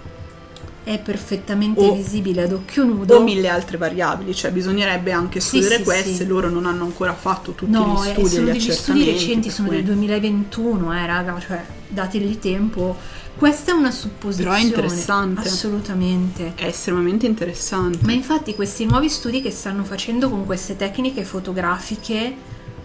[0.84, 3.16] è perfettamente o, visibile ad occhio nudo.
[3.16, 6.26] O mille altre variabili, cioè bisognerebbe anche studiare sì, queste, sì.
[6.26, 8.22] loro non hanno ancora fatto tutti no, gli studi.
[8.22, 12.96] No, sono degli studi recenti, sono del 2021, eh raga, cioè dategli tempo.
[13.36, 14.50] Questa è una supposizione.
[14.50, 15.46] Però è interessante.
[15.46, 16.52] Assolutamente.
[16.54, 17.98] È estremamente interessante.
[18.02, 22.34] Ma infatti questi nuovi studi che stanno facendo con queste tecniche fotografiche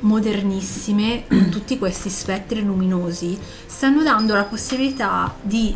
[0.04, 5.76] modernissime con tutti questi spettri luminosi stanno dando la possibilità di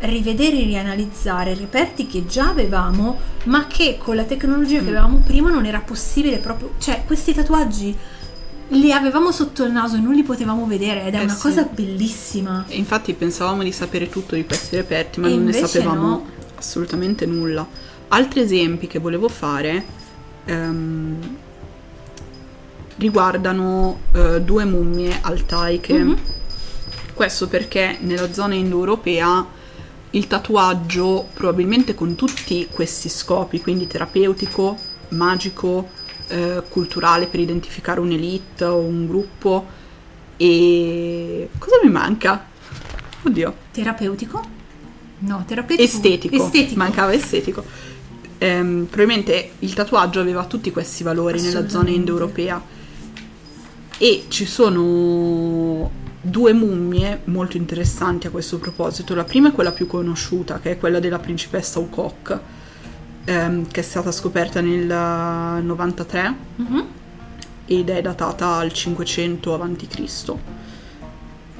[0.00, 5.50] rivedere e rianalizzare reperti che già avevamo ma che con la tecnologia che avevamo prima
[5.50, 7.96] non era possibile proprio cioè questi tatuaggi
[8.72, 11.40] li avevamo sotto il naso e non li potevamo vedere ed è eh una sì.
[11.40, 15.52] cosa bellissima e infatti pensavamo di sapere tutto di questi reperti ma e non ne
[15.52, 16.26] sapevamo no.
[16.56, 17.66] assolutamente nulla
[18.08, 19.84] altri esempi che volevo fare
[20.46, 21.16] um,
[22.98, 25.94] riguardano uh, due mummie altaiche.
[25.94, 26.18] Mm-hmm.
[27.14, 29.46] Questo perché nella zona indoeuropea
[30.10, 34.76] il tatuaggio, probabilmente con tutti questi scopi, quindi terapeutico,
[35.10, 35.90] magico,
[36.28, 39.66] eh, culturale per identificare un'elite o un gruppo,
[40.36, 42.46] e cosa mi manca?
[43.22, 43.54] Oddio.
[43.72, 44.40] Terapeutico?
[45.18, 45.88] No, terapeutico.
[45.88, 46.78] estetico, Estetico.
[46.78, 47.64] mancava estetico.
[48.38, 52.76] Ehm, probabilmente il tatuaggio aveva tutti questi valori nella zona indoeuropea
[53.98, 55.90] e ci sono
[56.20, 59.14] due mummie molto interessanti a questo proposito.
[59.14, 62.38] La prima è quella più conosciuta, che è quella della principessa Ukok,
[63.24, 66.86] ehm, che è stata scoperta nel 93 Mhm.
[67.66, 70.34] ed è datata al 500 a.C.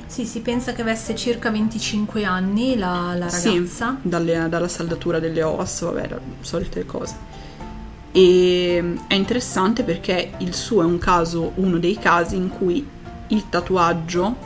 [0.07, 3.99] Sì, si pensa che avesse circa 25 anni la, la Sì, ragazza.
[4.01, 7.14] dalle- dalla saldatura delle ossa, vabbè, solite cose.
[8.12, 12.86] E è interessante perché il suo è un caso, uno dei casi in cui
[13.28, 14.36] il tatuaggio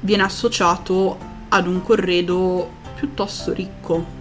[0.00, 1.18] viene associato
[1.48, 4.14] ad un corredo piuttosto ricco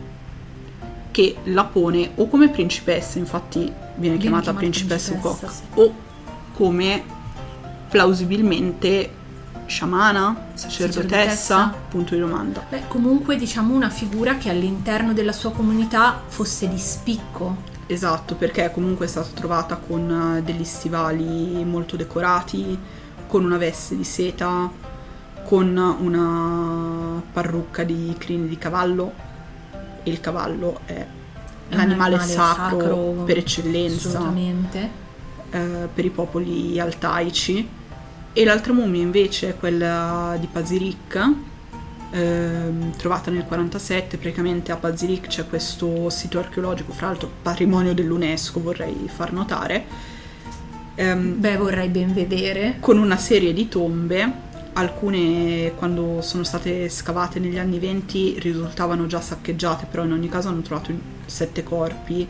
[1.11, 5.61] che la pone o come principessa, infatti viene, Viene chiamata chiamata principessa principessa, Ukok, sì.
[5.75, 5.93] o
[6.53, 7.03] come
[7.89, 9.09] plausibilmente
[9.65, 11.73] sciamana, sacerdotessa, Sacerdotessa.
[11.87, 12.65] punto di domanda.
[12.69, 17.73] Beh, comunque diciamo una figura che all'interno della sua comunità fosse di spicco.
[17.87, 22.77] Esatto, perché comunque è stata trovata con eh, degli stivali molto decorati,
[23.27, 24.71] con una veste di seta,
[25.43, 29.13] con una parrucca di crini di cavallo.
[30.03, 30.93] E il cavallo è
[31.67, 34.89] È l'animale animale sacro, sacro, per eccellenza Assolutamente.
[35.51, 37.69] eh, per i popoli altaici.
[38.33, 41.33] E l'altra mummia invece è quella di Pazirik,
[42.11, 48.61] ehm, trovata nel 47, praticamente a Pazirik c'è questo sito archeologico, fra l'altro patrimonio dell'UNESCO
[48.61, 49.85] vorrei far notare,
[50.95, 52.77] ehm, Beh, vorrei ben vedere.
[52.79, 54.43] con una serie di tombe,
[54.73, 60.49] alcune quando sono state scavate negli anni 20 risultavano già saccheggiate, però in ogni caso
[60.49, 60.91] hanno trovato
[61.25, 62.27] sette corpi,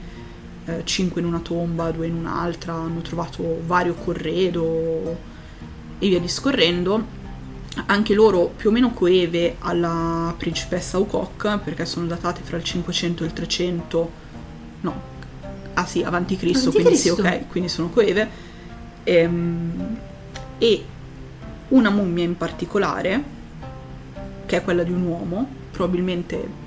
[0.66, 5.18] eh, cinque in una tomba, due in un'altra, hanno trovato vario corredo
[6.00, 7.24] e via discorrendo.
[7.88, 13.24] Anche loro più o meno coeve alla principessa Ukok perché sono datate fra il 500
[13.24, 14.12] e il 300,
[14.82, 15.02] no,
[15.74, 17.28] ah sì, avanti Cristo, Avanti quindi sì, Cristo.
[17.28, 18.30] ok, quindi sono coeve.
[19.04, 19.98] Ehm,
[20.58, 20.86] e
[21.70, 23.24] una mummia in particolare,
[24.46, 26.64] che è quella di un uomo, probabilmente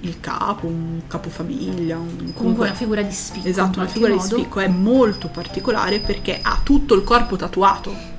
[0.00, 3.48] il capo, un capofamiglia, un, Comunque una figura di spicco.
[3.48, 4.36] Esatto, una figura di modo.
[4.36, 8.14] spicco è molto particolare perché ha tutto il corpo tatuato.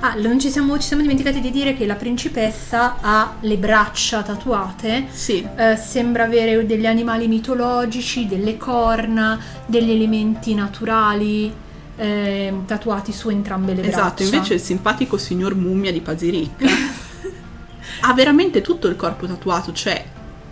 [0.00, 4.22] Ah, non ci siamo, ci siamo dimenticati di dire che la principessa ha le braccia
[4.22, 5.06] tatuate.
[5.10, 11.52] Sì, Eh, sembra avere degli animali mitologici, delle corna, degli elementi naturali
[11.96, 14.22] eh, tatuati su entrambe le esatto, braccia.
[14.22, 16.64] invece il simpatico signor mummia di Pazirik
[18.02, 20.04] ha veramente tutto il corpo tatuato, cioè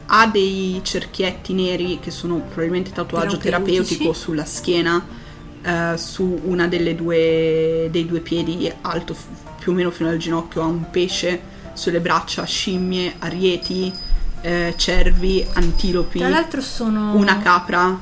[0.07, 5.05] ha dei cerchietti neri che sono probabilmente tatuaggio terapeutico sulla schiena,
[5.67, 9.25] eh, su una delle due dei due piedi alto f-
[9.59, 11.41] più o meno fino al ginocchio ha un pesce,
[11.73, 13.93] sulle braccia scimmie, arieti,
[14.43, 16.21] eh, cervi, antilopi.
[16.21, 18.01] Tra l'altro sono una capra,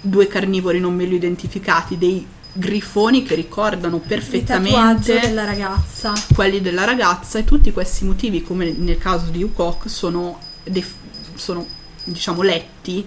[0.00, 6.12] due carnivori non meglio identificati, dei grifoni che ricordano perfettamente della ragazza.
[6.34, 10.94] quelli della ragazza e tutti questi motivi, come nel caso di Ukok, sono, def-
[11.34, 11.66] sono
[12.04, 13.06] diciamo letti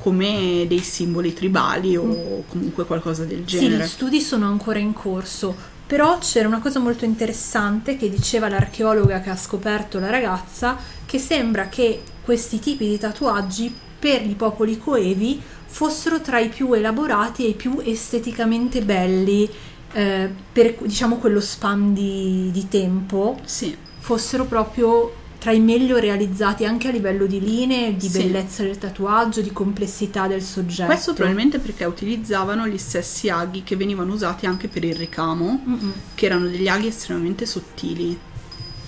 [0.00, 3.84] come dei simboli tribali o comunque qualcosa del Sì, genere.
[3.84, 5.54] gli studi sono ancora in corso,
[5.86, 11.18] però c'era una cosa molto interessante che diceva l'archeologa che ha scoperto la ragazza, che
[11.18, 17.44] sembra che questi tipi di tatuaggi per i popoli coevi fossero tra i più elaborati
[17.44, 19.48] e i più esteticamente belli
[19.92, 26.66] eh, per diciamo quello span di, di tempo, Sì, fossero proprio tra i meglio realizzati
[26.66, 28.18] anche a livello di linee, di Sì.
[28.18, 30.84] bellezza del tatuaggio, di complessità del soggetto.
[30.84, 35.92] questo probabilmente perché utilizzavano gli stessi aghi che venivano usati anche per il ricamo, Mm-mm.
[36.14, 38.16] che erano degli aghi estremamente sottili.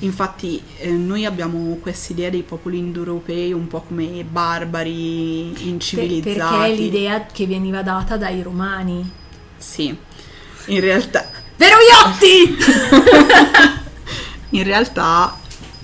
[0.00, 6.38] Infatti eh, noi abbiamo questa idea dei popoli indoeuropei un po' come barbari, Per- incivilizzati.
[6.38, 9.10] perché è l'idea che veniva data dai romani.
[9.56, 9.96] Sì,
[10.66, 12.56] in realtà, Veroiotti!
[14.50, 15.38] in realtà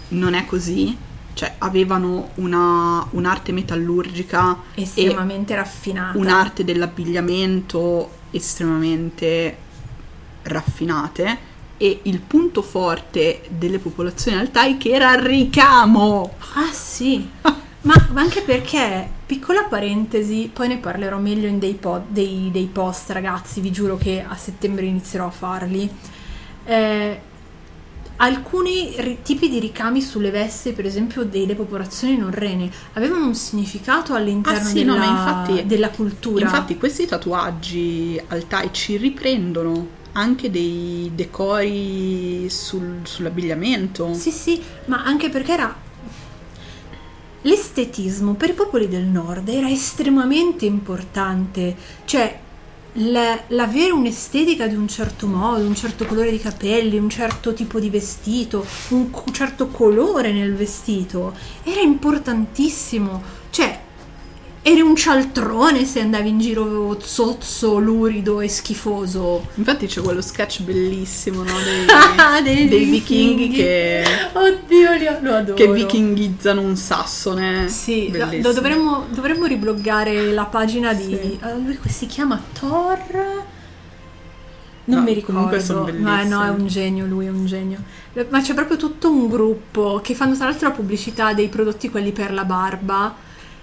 [0.09, 0.97] non è così.
[1.35, 6.19] Cioè avevano una- un'arte metallurgica Estremamente raffinata.
[6.19, 9.57] un'arte dell'abbigliamento estremamente
[10.43, 11.39] raffinate
[11.77, 16.35] e il punto forte delle popolazioni altaiche era il ricamo.
[16.55, 17.29] Ah sì,
[17.83, 22.69] ma, ma anche perché, piccola parentesi, poi ne parlerò meglio in dei, pod- dei- dei
[22.73, 25.89] post ragazzi, vi giuro che a settembre inizierò a farli.
[26.65, 27.21] Eh,
[28.21, 34.15] alcuni ri- tipi di ricami sulle vesti, per esempio delle popolazioni norrene, avevano un significato
[34.15, 36.43] all'interno Ah, sì, della, no, infatti- della cultura.
[36.45, 44.15] Infatti questi tatuaggi altaici riprendono anche dei decori sul- sull'abbigliamento.
[44.15, 45.87] Sì, sì, ma anche perché era
[47.43, 52.41] l'estetismo per i popoli del nord era estremamente importante, cioè
[52.95, 57.91] l'avere un'estetica di un certo modo, un certo colore di capelli, un certo tipo di
[57.91, 63.87] vestito, un, certo colore nel vestito era importantissimo, cioè
[64.71, 69.47] eri un cialtrone se andavi in giro zozzo, lurido e schifoso.
[69.55, 71.53] Infatti c'è quello sketch bellissimo, no?
[71.63, 71.87] Dei,
[72.55, 73.49] dei dei vichinghi.
[73.49, 74.05] vichinghi che,
[74.35, 75.55] Oddio, li- lo adoro.
[75.55, 77.69] che vichingizzano un sassone.
[77.69, 81.05] Sì, lo- lo dovremmo, dovremmo ribloggare la pagina di...
[81.05, 81.39] Sì.
[81.43, 83.47] eh, lui si chiama Thor...
[84.85, 85.35] Non No, mi ricordo.
[85.35, 87.79] comunque sono Ma no, è un genio, lui è un genio.
[88.31, 92.11] Ma c'è proprio tutto un gruppo che fanno tra l'altro la pubblicità dei prodotti quelli
[92.13, 93.15] per la barba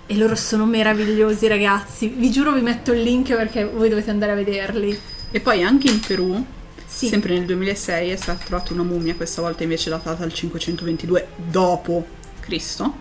[0.07, 2.07] e loro sono meravigliosi ragazzi.
[2.07, 4.97] Vi giuro vi metto il link perché voi dovete andare a vederli.
[5.31, 6.45] E poi anche in Perù,
[6.85, 7.07] Sì.
[7.07, 12.05] sempre nel 2006, è stata trovata una mummia, questa volta invece datata al 522 dopo
[12.39, 12.93] Cristo,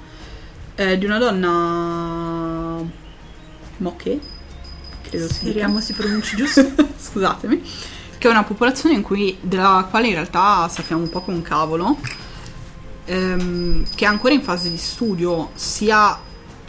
[0.77, 2.83] eh, di una donna
[3.77, 4.19] Moche,
[5.03, 5.35] credo si.
[5.35, 6.65] Speriamo si pronunci giusto.
[6.99, 7.63] scusatemi,
[8.19, 11.99] che è una popolazione in cui, della quale in realtà sappiamo un po' con cavolo,
[13.05, 16.19] ehm, che è ancora in fase di studio sia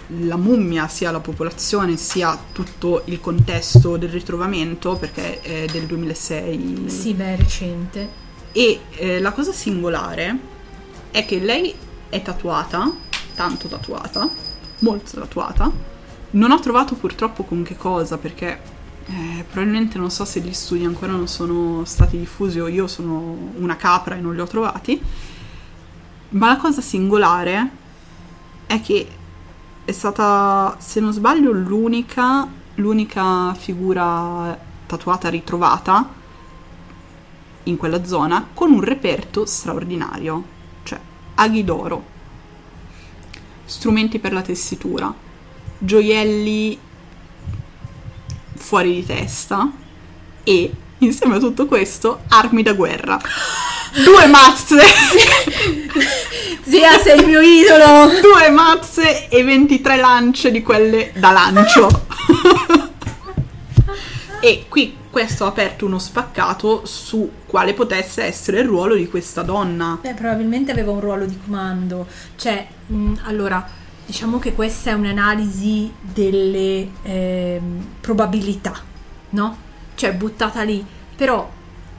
[0.07, 6.85] la mummia, sia la popolazione, sia tutto il contesto del ritrovamento, perché è del 2006.
[6.87, 8.09] sì, beh, è recente.
[8.51, 10.37] E eh, la cosa singolare
[11.11, 11.73] è che lei
[12.09, 12.91] è tatuata,
[13.35, 14.29] tanto tatuata,
[14.79, 15.71] molto tatuata.
[16.31, 18.59] Non ho trovato purtroppo con che cosa, perché
[19.07, 23.51] eh, probabilmente non so se gli studi ancora non sono stati diffusi o io sono
[23.57, 25.01] una capra e non li ho trovati.
[26.29, 27.69] Ma la cosa singolare
[28.67, 29.07] è che
[29.85, 34.57] è stata, se non sbaglio, l'unica, l'unica figura
[34.87, 36.09] tatuata ritrovata
[37.63, 40.43] in quella zona con un reperto straordinario,
[40.83, 40.99] cioè
[41.35, 42.03] aghi d'oro,
[43.65, 45.13] strumenti per la tessitura,
[45.77, 46.79] gioielli
[48.55, 49.71] fuori di testa
[50.43, 50.73] e
[51.05, 53.19] insieme a tutto questo armi da guerra.
[54.03, 54.81] Due mazze,
[56.67, 58.19] Zia, sei il mio idolo!
[58.19, 62.05] due mazze e 23 lance di quelle da lancio.
[64.41, 69.43] e qui questo ha aperto uno spaccato su quale potesse essere il ruolo di questa
[69.43, 69.97] donna.
[70.01, 72.05] Beh, probabilmente aveva un ruolo di comando.
[72.35, 73.65] Cioè, mh, allora,
[74.05, 78.73] diciamo che questa è un'analisi delle ehm, probabilità,
[79.29, 79.57] no?
[79.95, 80.85] Cioè, buttata lì.
[81.15, 81.49] Però,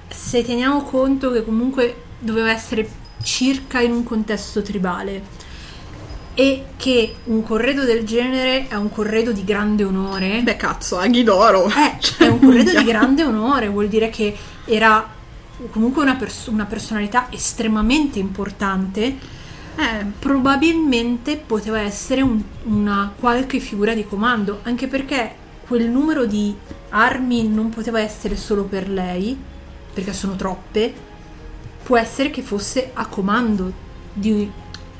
[0.08, 2.88] se teniamo conto che comunque doveva essere
[3.22, 5.44] circa in un contesto tribale
[6.34, 11.22] e che un corredo del genere è un corredo di grande onore, Beh, cazzo, aghi
[11.22, 11.66] d'oro.
[11.68, 14.36] eh, Cioè, è un corredo di grande onore, vuol dire che
[14.66, 15.14] era
[15.70, 19.02] comunque una, pers- una personalità estremamente importante.
[19.78, 25.34] Eh, Probabilmente poteva essere un- una qualche figura di comando, anche perché
[25.66, 26.54] quel numero di
[26.90, 29.36] armi non poteva essere solo per lei,
[29.92, 30.92] perché sono troppe.
[31.82, 33.72] Può essere che fosse a comando
[34.12, 34.50] di.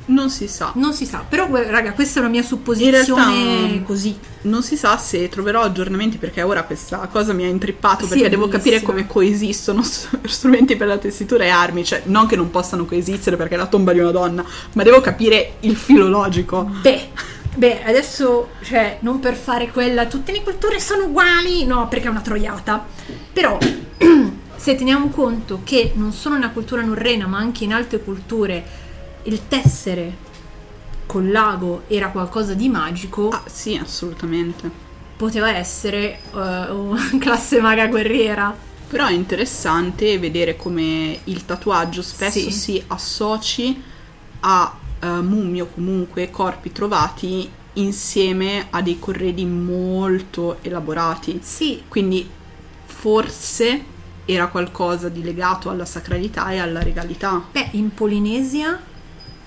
[0.05, 0.71] non si sa.
[0.75, 3.31] Non si sa, però, raga, questa è una mia supposizione
[3.67, 4.17] realtà- così.
[4.43, 8.29] Non si sa se troverò aggiornamenti perché ora questa cosa mi ha intrippato Sì, perché
[8.29, 12.49] devo capire come coesistono st- strumenti per la tessitura e armi, cioè non che non
[12.49, 16.63] possano coesistere perché è la tomba di una donna, ma devo capire il filo logico.
[16.81, 17.09] Beh,
[17.57, 22.09] beh, adesso, cioè, non per fare quella, tutte le culture sono uguali, no, perché è
[22.09, 22.85] una troiata.
[23.33, 23.57] Però,
[24.55, 28.63] se teniamo conto che non solo nella cultura norrena, ma anche in altre culture,
[29.23, 30.25] il tessere
[31.05, 34.69] col lago era qualcosa di magico, Ah, sì, assolutamente.
[35.17, 38.55] poteva essere eh, una classe maga guerriera.
[38.89, 42.51] Però è interessante vedere come il tatuaggio spesso Sì.
[42.51, 43.81] si associ
[44.41, 51.39] a eh, mummie o comunque corpi trovati insieme a dei corredi molto elaborati.
[51.41, 52.27] Sì, Quindi
[52.85, 53.95] forse
[54.25, 57.43] era qualcosa di legato alla sacralità e alla regalità.
[57.51, 58.79] Beh, in Polinesia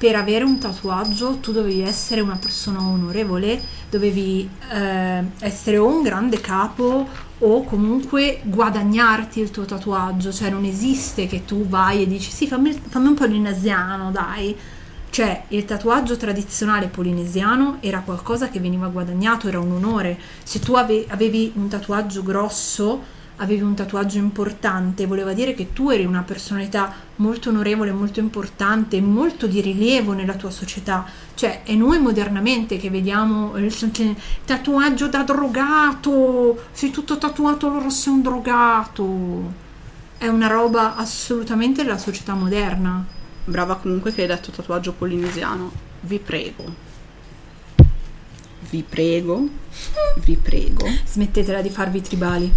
[0.01, 6.01] per avere un tatuaggio tu dovevi essere una persona onorevole, dovevi eh, essere o un
[6.01, 7.07] grande capo
[7.39, 12.47] o comunque guadagnarti il tuo tatuaggio, cioè non esiste che tu vai e dici sì
[12.47, 14.57] fammi, fammi un polinesiano dai.
[15.11, 20.19] Cioè il tatuaggio tradizionale polinesiano era qualcosa che veniva guadagnato, era un onore.
[20.45, 25.91] Se tu ave- avevi un tatuaggio grosso, avevi un tatuaggio importante, voleva dire che tu
[25.91, 31.05] eri una personalità molto onorevole, molto importante, molto di rilievo nella tua società.
[31.35, 37.91] Cioè, è noi modernamente che vediamo il il tatuaggio da drogato, sei tutto tatuato, allora
[37.91, 39.53] sei un drogato.
[40.19, 43.19] È una roba assolutamente della società moderna.
[43.45, 45.71] Brava comunque che hai detto tatuaggio polinesiano.
[46.01, 46.89] Vi prego.
[48.71, 49.49] vi prego,
[50.19, 52.53] vi prego, Smettetela di farvi tribali.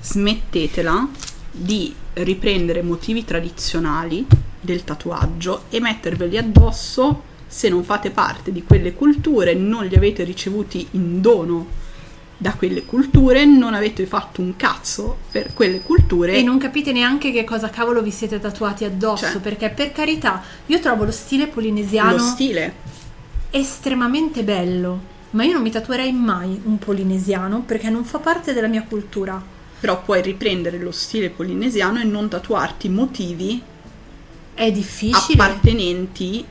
[0.00, 1.08] smettetela
[1.50, 4.26] di riprendere motivi tradizionali
[4.60, 10.22] del tatuaggio e metterveli addosso se non fate parte di quelle culture, non li avete
[10.22, 11.77] ricevuti in dono
[12.40, 16.34] da quelle culture, non avete fatto un cazzo per quelle culture.
[16.36, 19.40] E non capite neanche che cosa cavolo vi siete tatuati addosso, Cioè.
[19.40, 22.74] perché per carità, io trovo lo stile polinesiano lo stile.
[23.50, 28.68] estremamente bello, ma io non mi tatuerei mai un polinesiano perché non fa parte della
[28.68, 29.42] mia cultura.
[29.80, 33.60] Però puoi riprendere lo stile polinesiano e non tatuarti motivi
[34.54, 36.44] È difficile, appartenenti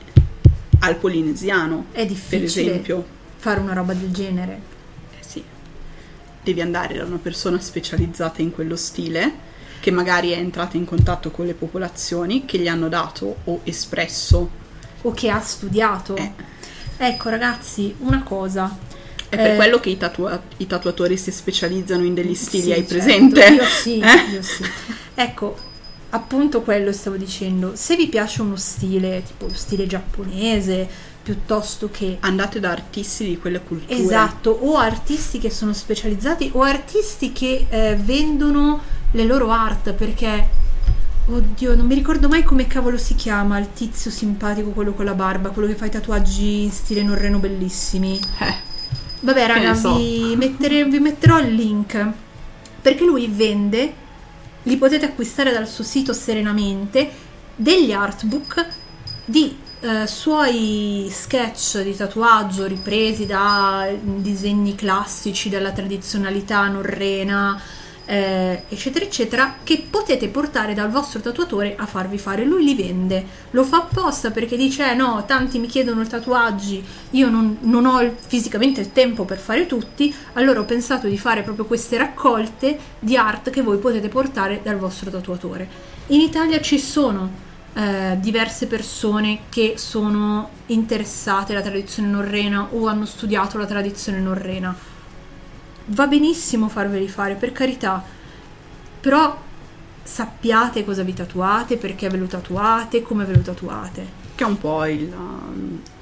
[0.80, 1.86] al polinesiano.
[1.92, 4.76] è difficile Per esempio, fare una roba del genere.
[6.48, 9.30] Devi andare da una persona specializzata in quello stile
[9.80, 14.48] che magari è entrata in contatto con le popolazioni che gli hanno dato o espresso.
[15.02, 16.16] O che ha studiato.
[16.16, 16.32] Eh.
[16.96, 18.74] Ecco ragazzi, una cosa.
[19.28, 22.72] È per Eh, quello che i, tatua- i tatuatori si specializzano in degli stili, Sì,
[22.72, 22.94] hai certo.
[22.94, 23.40] presente?
[23.46, 24.30] Io sì, Eh?
[24.32, 24.64] io sì.
[25.16, 25.54] Ecco,
[26.08, 27.72] appunto quello stavo dicendo.
[27.76, 30.88] Se vi piace uno stile, tipo lo stile giapponese,
[31.28, 33.94] piuttosto che Andate da artisti di quelle culture.
[33.94, 40.48] Esatto, o artisti che sono specializzati o artisti che eh, vendono le loro art perché
[41.26, 45.12] oddio, non mi ricordo mai come cavolo si chiama il tizio simpatico, quello con la
[45.12, 48.18] barba, quello che fa i tatuaggi in stile norreno bellissimi.
[48.38, 48.54] Eh,
[49.20, 49.96] Vabbè, raga, so.
[49.96, 52.06] vi, mettere- vi metterò il link
[52.80, 53.92] perché lui vende,
[54.62, 57.10] li potete acquistare dal suo sito serenamente,
[57.54, 58.66] degli artbook
[59.26, 67.60] di eh, suoi sketch di tatuaggio ripresi da disegni classici della tradizionalità norrena,
[68.04, 72.44] eh, eccetera, eccetera, che potete portare dal vostro tatuatore a farvi fare.
[72.44, 77.28] Lui li vende, lo fa apposta perché dice: eh, no, tanti mi chiedono tatuaggi, io
[77.28, 81.66] non, non ho fisicamente il tempo per fare tutti, allora ho pensato di fare proprio
[81.66, 85.68] queste raccolte di art che voi potete portare dal vostro tatuatore.
[86.08, 87.46] In Italia ci sono
[87.78, 94.74] eh, diverse persone che sono interessate alla tradizione norrena o hanno studiato la tradizione norrena.
[95.90, 98.02] Va benissimo farveli fare, per carità,
[99.00, 99.40] però
[100.02, 104.06] sappiate cosa vi tatuate, perché ve lo tatuate, come ve lo tatuate.
[104.34, 105.08] che è un po' il,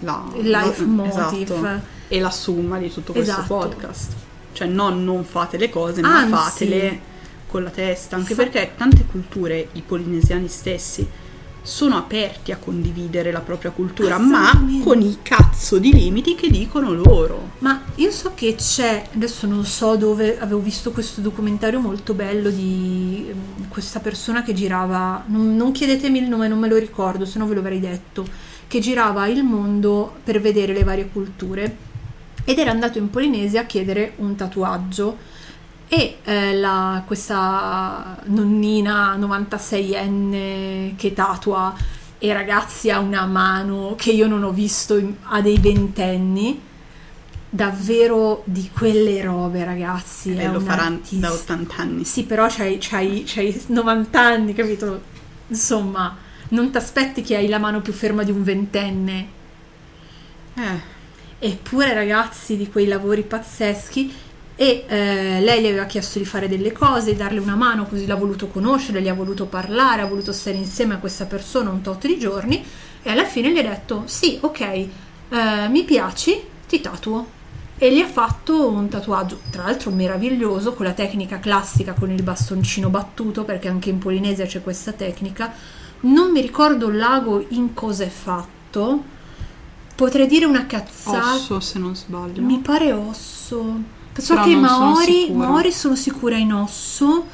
[0.00, 1.42] la, Il life no, motive.
[1.42, 3.54] esatto, e la somma di tutto questo Esatto.
[3.54, 4.12] podcast.
[4.52, 6.32] Cioè, no, non fate le cose, ma Anzi.
[6.32, 7.00] fatele
[7.48, 8.16] con la testa.
[8.16, 11.06] Anche Fa- perché tante culture, i polinesiani stessi,
[11.66, 14.84] sono aperti a condividere la propria cultura, ma Assolutamente.
[14.84, 17.50] con i cazzo di limiti che dicono loro.
[17.58, 22.50] Ma io so che c'è, adesso non so dove, avevo visto questo documentario molto bello
[22.50, 27.24] di ehm, questa persona che girava, non, non chiedetemi il nome, non me lo ricordo,
[27.24, 28.24] se no ve lo avrei detto,
[28.68, 31.76] che girava il mondo per vedere le varie culture
[32.44, 35.34] ed era andato in Polinesia a chiedere un tatuaggio
[35.88, 41.74] e eh, la- questa nonnina 96enne che tatua
[42.18, 46.60] e ragazzi ha una mano che io non ho visto in- a dei ventenni
[47.48, 52.04] davvero di quelle robe ragazzi E lo faranno da 80 anni.
[52.04, 55.00] sì però c'hai, c'hai, c'hai 90 anni capito?
[55.48, 56.16] Insomma
[56.48, 59.28] non ti aspetti che hai la mano più ferma di un ventenne.
[60.54, 60.94] Eh,
[61.38, 64.12] Eppure ragazzi di quei lavori pazzeschi
[64.58, 68.06] e eh, lei le aveva chiesto di fare delle cose, di darle una mano, così
[68.06, 71.82] l'ha voluto conoscere, gli ha voluto parlare, ha voluto stare insieme a questa persona un
[71.82, 72.64] tot di giorni
[73.02, 74.88] e alla fine gli ha detto sì, ok, eh,
[75.68, 77.34] mi piaci, ti tatuo.
[77.78, 82.22] E gli ha fatto un tatuaggio, tra l'altro meraviglioso, con la tecnica classica con il
[82.22, 85.52] bastoncino battuto, perché anche in Polinesia c'è questa tecnica.
[86.00, 89.04] Non mi ricordo il lago in cosa è fatto,
[89.94, 91.34] potrei dire una cazzata.
[91.34, 92.40] osso, se non sbaglio.
[92.40, 93.95] Mi pare osso.
[94.18, 95.30] So che i Maori.
[95.32, 97.26] Maori sono sicura in osso.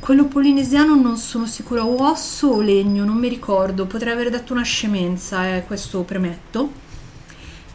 [0.00, 3.86] Quello polinesiano non sono sicura o osso o legno, non mi ricordo.
[3.86, 6.72] Potrei aver detto una scemenza, eh, questo premetto.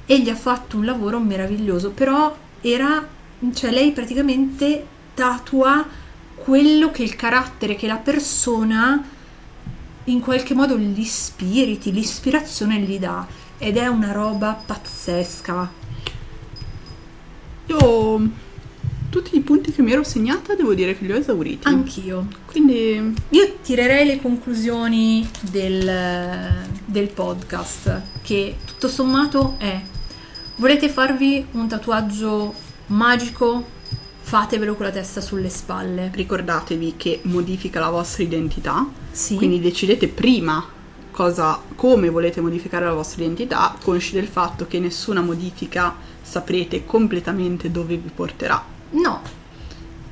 [0.06, 3.08] E gli ha fatto un lavoro meraviglioso, però era,
[3.54, 5.86] cioè lei praticamente tatua
[6.36, 9.02] quello che il carattere che la persona
[10.06, 13.26] in qualche modo gli spiriti, l'ispirazione gli dà
[13.58, 15.83] ed è una roba pazzesca.
[17.68, 18.30] Io
[19.10, 21.68] tutti i punti che mi ero segnata devo dire che li ho esauriti.
[21.68, 22.28] Anch'io.
[22.48, 29.80] Quindi Io tirerei le conclusioni del, del podcast, che tutto sommato è,
[30.56, 32.54] volete farvi un tatuaggio
[32.88, 33.82] magico?
[34.22, 36.10] Fatevelo con la testa sulle spalle.
[36.14, 40.66] ricordatevi che modifica la vostra identità, Sì, quindi decidete prima
[41.12, 45.94] cosa, come volete modificare la vostra identità, consci del fatto che nessuna modifica
[46.34, 48.64] saprete completamente dove vi porterà.
[48.92, 49.22] No,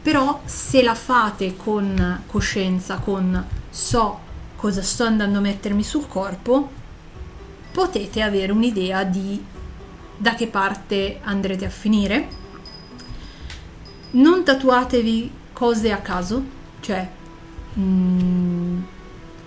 [0.04, 4.20] però se la fate con coscienza, con so
[4.56, 6.70] cosa sto andando a mettermi sul corpo,
[7.72, 9.44] potete avere un'idea di
[10.16, 12.28] da che parte andrete a finire.
[14.12, 16.44] Non tatuatevi cose a caso,
[16.82, 17.10] cioè
[17.80, 18.82] mm,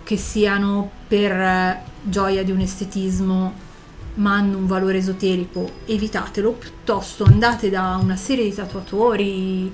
[0.03, 3.64] che siano per gioia di un estetismo
[4.15, 9.73] ma hanno un valore esoterico, evitatelo, piuttosto andate da una serie di tatuatori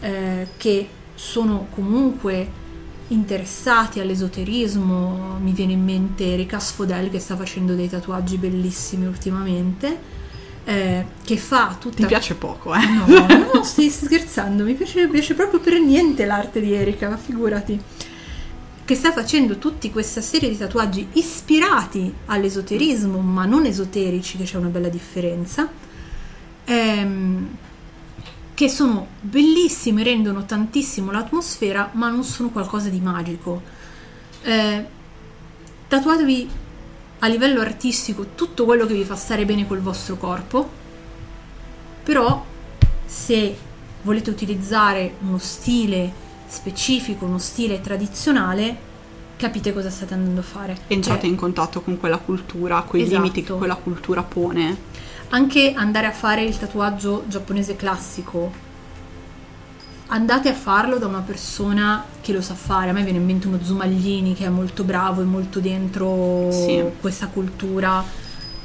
[0.00, 2.60] eh, che sono comunque
[3.08, 10.20] interessati all'esoterismo, mi viene in mente Erika Sfodel che sta facendo dei tatuaggi bellissimi ultimamente.
[10.64, 11.96] Eh, che fa tutta.
[11.96, 12.86] Ti piace poco, eh?
[12.86, 17.16] No, no, stai scherzando, mi piace, mi piace proprio per niente l'arte di Erika, ma
[17.16, 17.80] figurati
[18.84, 24.56] che sta facendo tutta questa serie di tatuaggi ispirati all'esoterismo, ma non esoterici, che c'è
[24.56, 25.70] una bella differenza,
[26.64, 27.56] ehm,
[28.54, 33.62] che sono bellissime, rendono tantissimo l'atmosfera, ma non sono qualcosa di magico.
[34.42, 34.84] Eh,
[35.88, 36.48] tatuatevi
[37.20, 40.68] a livello artistico tutto quello che vi fa stare bene col vostro corpo,
[42.02, 42.44] però
[43.04, 43.56] se
[44.02, 48.76] volete utilizzare uno stile specifico, uno stile tradizionale,
[49.36, 50.76] capite cosa state andando a fare.
[50.86, 53.16] Entrate cioè, in contatto con quella cultura, quei esatto.
[53.16, 54.90] limiti che quella cultura pone.
[55.30, 58.52] Anche andare a fare il tatuaggio giapponese classico,
[60.08, 62.90] andate a farlo da una persona che lo sa fare.
[62.90, 66.84] A me viene in mente uno Zumaglini che è molto bravo e molto dentro sì.
[67.00, 68.04] questa cultura.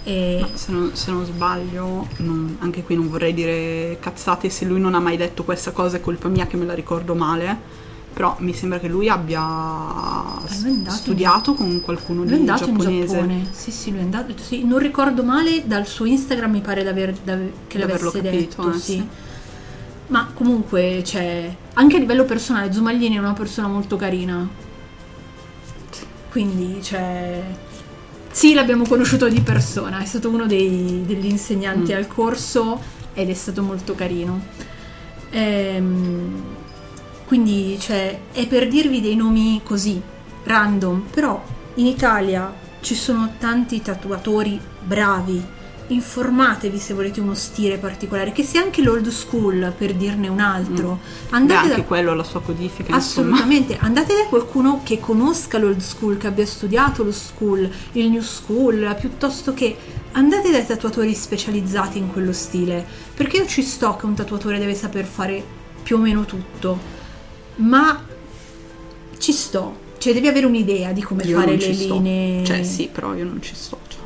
[0.07, 0.45] E...
[0.53, 4.95] Se, non, se, non, sbaglio, non, anche qui non vorrei dire cazzate, se lui non
[4.95, 7.77] ha mai detto questa cosa è colpa mia che me la ricordo male
[8.17, 10.41] però mi sembra che lui abbia
[10.87, 12.97] studiato con qualcuno lui di andato giapponese.
[12.97, 13.47] In Giappone.
[13.51, 14.33] Sì, sì, lui è andato.
[14.41, 18.73] Sì, non ricordo male, dal suo Instagram mi pare d'aver, d'aver, che l'avesse capito, detto.
[18.73, 19.07] Eh, sì.
[20.07, 24.49] Ma comunque, cioè, anche a livello personale, Zumaglini è una persona molto carina.
[26.31, 27.43] Quindi, cioè.
[28.37, 31.95] Sì, l'abbiamo conosciuto di persona, è stato uno dei, degli insegnanti mm.
[31.95, 32.79] al corso
[33.13, 34.39] ed è stato molto carino.
[35.31, 36.65] Ehm
[37.27, 40.01] quindi cioè, è per dirvi dei nomi così,
[40.45, 41.43] random, però
[41.73, 45.43] in Italia ci sono tanti tatuatori bravi.
[45.87, 50.99] Informatevi se volete uno stile particolare, che sia anche l'old school per dirne un altro.
[51.01, 51.33] Mm.
[51.33, 51.87] Andate Beh, anche da...
[51.87, 52.93] quello la sua codifica.
[52.93, 53.87] Assolutamente, insomma.
[53.87, 58.95] andate da qualcuno che conosca l'old school, che abbia studiato lo school, il new school,
[58.99, 59.75] piuttosto che
[60.11, 62.85] andate dai tatuatori specializzati in quello stile.
[63.13, 65.43] Perché io ci sto che un tatuatore deve saper fare
[65.83, 66.95] più o meno tutto
[67.57, 68.03] ma
[69.17, 69.85] ci sto.
[69.97, 72.43] Cioè, devi avere un'idea di come io fare le linee.
[72.43, 73.79] Cioè, sì, però io non ci sto.
[73.87, 73.99] Cioè.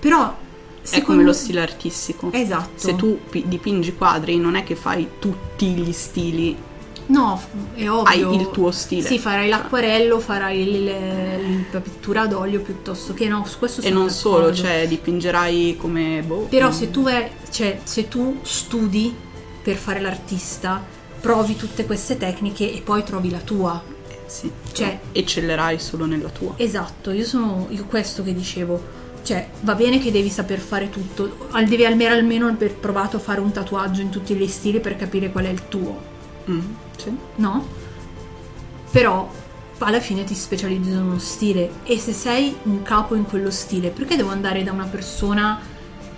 [0.00, 0.50] Però.
[0.90, 2.30] È come lo stile artistico.
[2.32, 2.70] Esatto.
[2.74, 6.56] Se tu dipingi quadri, non è che fai tutti gli stili.
[7.06, 7.40] No,
[7.74, 8.02] è ovvio.
[8.02, 9.06] Hai il tuo stile.
[9.06, 13.80] Sì, farai l'acquarello, farai il, il, la pittura ad olio piuttosto che no, su questo
[13.82, 16.46] E non solo, cioè dipingerai come boh.
[16.48, 19.14] Però se tu vai, cioè, se tu studi
[19.62, 20.82] per fare l'artista,
[21.20, 23.82] provi tutte queste tecniche e poi trovi la tua.
[24.26, 26.54] Sì, cioè, eccellerai solo nella tua.
[26.56, 29.00] Esatto, io sono io questo che dicevo.
[29.22, 33.40] Cioè, va bene che devi saper fare tutto, devi almeno, almeno aver provato a fare
[33.40, 36.00] un tatuaggio in tutti gli stili per capire qual è il tuo.
[36.50, 36.60] Mm,
[36.96, 37.16] sì.
[37.36, 37.66] No?
[38.90, 39.30] Però
[39.78, 43.90] alla fine ti specializzi in uno stile e se sei un capo in quello stile,
[43.90, 45.60] perché devo andare da una persona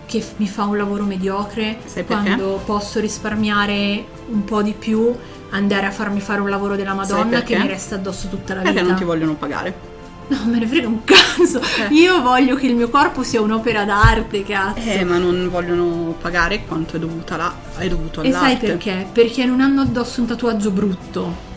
[0.06, 5.14] che mi fa un lavoro mediocre quando posso risparmiare un po' di più
[5.50, 8.70] andare a farmi fare un lavoro della Madonna che mi resta addosso tutta la perché
[8.70, 8.72] vita.
[8.72, 9.92] Perché non ti vogliono pagare?
[10.28, 11.60] No, me ne frega un cazzo.
[11.60, 11.94] Eh.
[11.94, 14.80] Io voglio che il mio corpo sia un'opera d'arte, cazzo.
[14.80, 18.38] Eh, ma non vogliono pagare quanto è dovuta là, è dovuto all'arte.
[18.38, 19.06] E sai perché?
[19.12, 21.52] Perché non hanno addosso un tatuaggio brutto.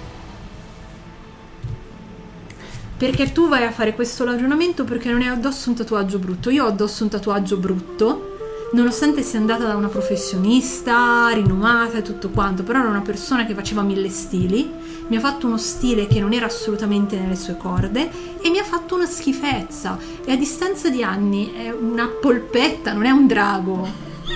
[2.98, 6.49] Perché tu vai a fare questo ragionamento perché non hai addosso un tatuaggio brutto.
[6.49, 8.37] Io ho addosso un tatuaggio brutto
[8.72, 13.53] nonostante sia andata da una professionista rinomata e tutto quanto, però era una persona che
[13.53, 14.69] faceva mille stili,
[15.07, 18.10] mi ha fatto uno stile che non era assolutamente nelle sue corde
[18.41, 23.06] e mi ha fatto una schifezza e a distanza di anni è una polpetta, non
[23.06, 23.88] è un drago.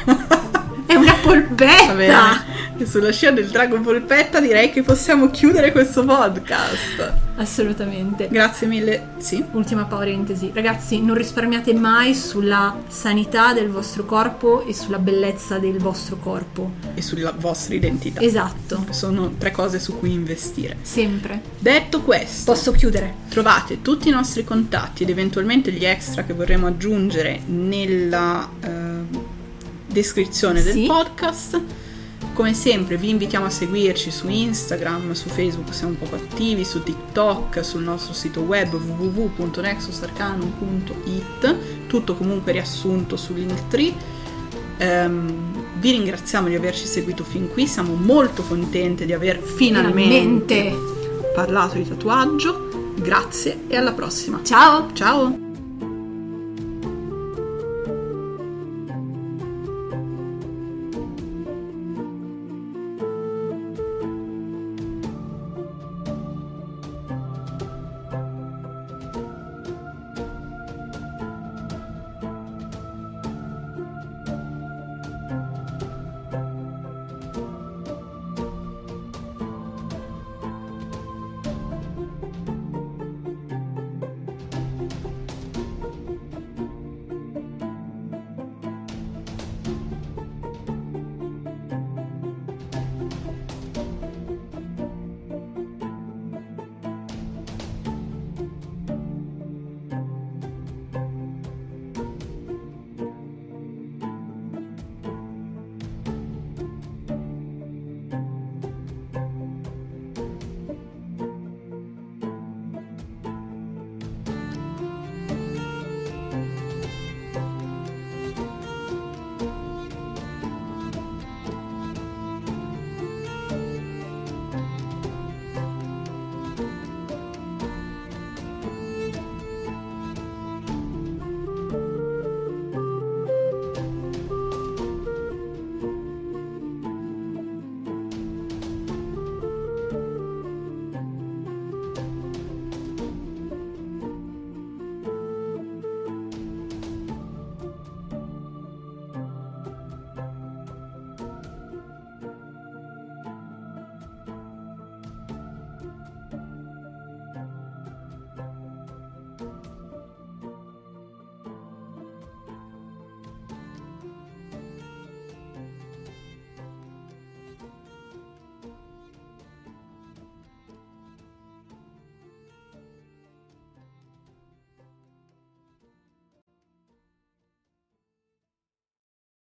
[1.22, 2.44] polpetta!
[2.78, 7.14] E sulla scia del drago polpetta direi che possiamo chiudere questo podcast.
[7.36, 8.28] Assolutamente.
[8.30, 9.10] Grazie mille.
[9.18, 9.44] Sì.
[9.52, 10.52] Ultima parentesi.
[10.54, 16.72] Ragazzi, non risparmiate mai sulla sanità del vostro corpo e sulla bellezza del vostro corpo.
[16.96, 18.20] E sulla vostra identità.
[18.20, 18.86] Esatto.
[18.90, 20.78] Sono tre cose su cui investire.
[20.82, 21.42] Sempre.
[21.60, 23.16] Detto questo, Posso chiudere?
[23.30, 29.40] trovate tutti i nostri contatti ed eventualmente gli extra che vorremmo aggiungere nella eh,
[29.92, 30.86] descrizione del Sì.
[30.86, 31.62] podcast.
[32.34, 36.82] Come sempre vi invitiamo a seguirci su Instagram, su Facebook siamo un poco attivi, su
[36.82, 41.56] TikTok, sul nostro sito web www.nexusarcanum.it,
[41.88, 43.94] tutto comunque riassunto su Linktree.
[44.78, 45.50] Ehm,
[45.80, 50.76] vi ringraziamo di averci seguito fin qui, siamo molto contenti di aver finalmente Finalmente.
[51.34, 52.94] parlato di tatuaggio.
[52.96, 54.40] Grazie e alla prossima.
[54.44, 54.90] Ciao.
[54.94, 55.51] Ciao!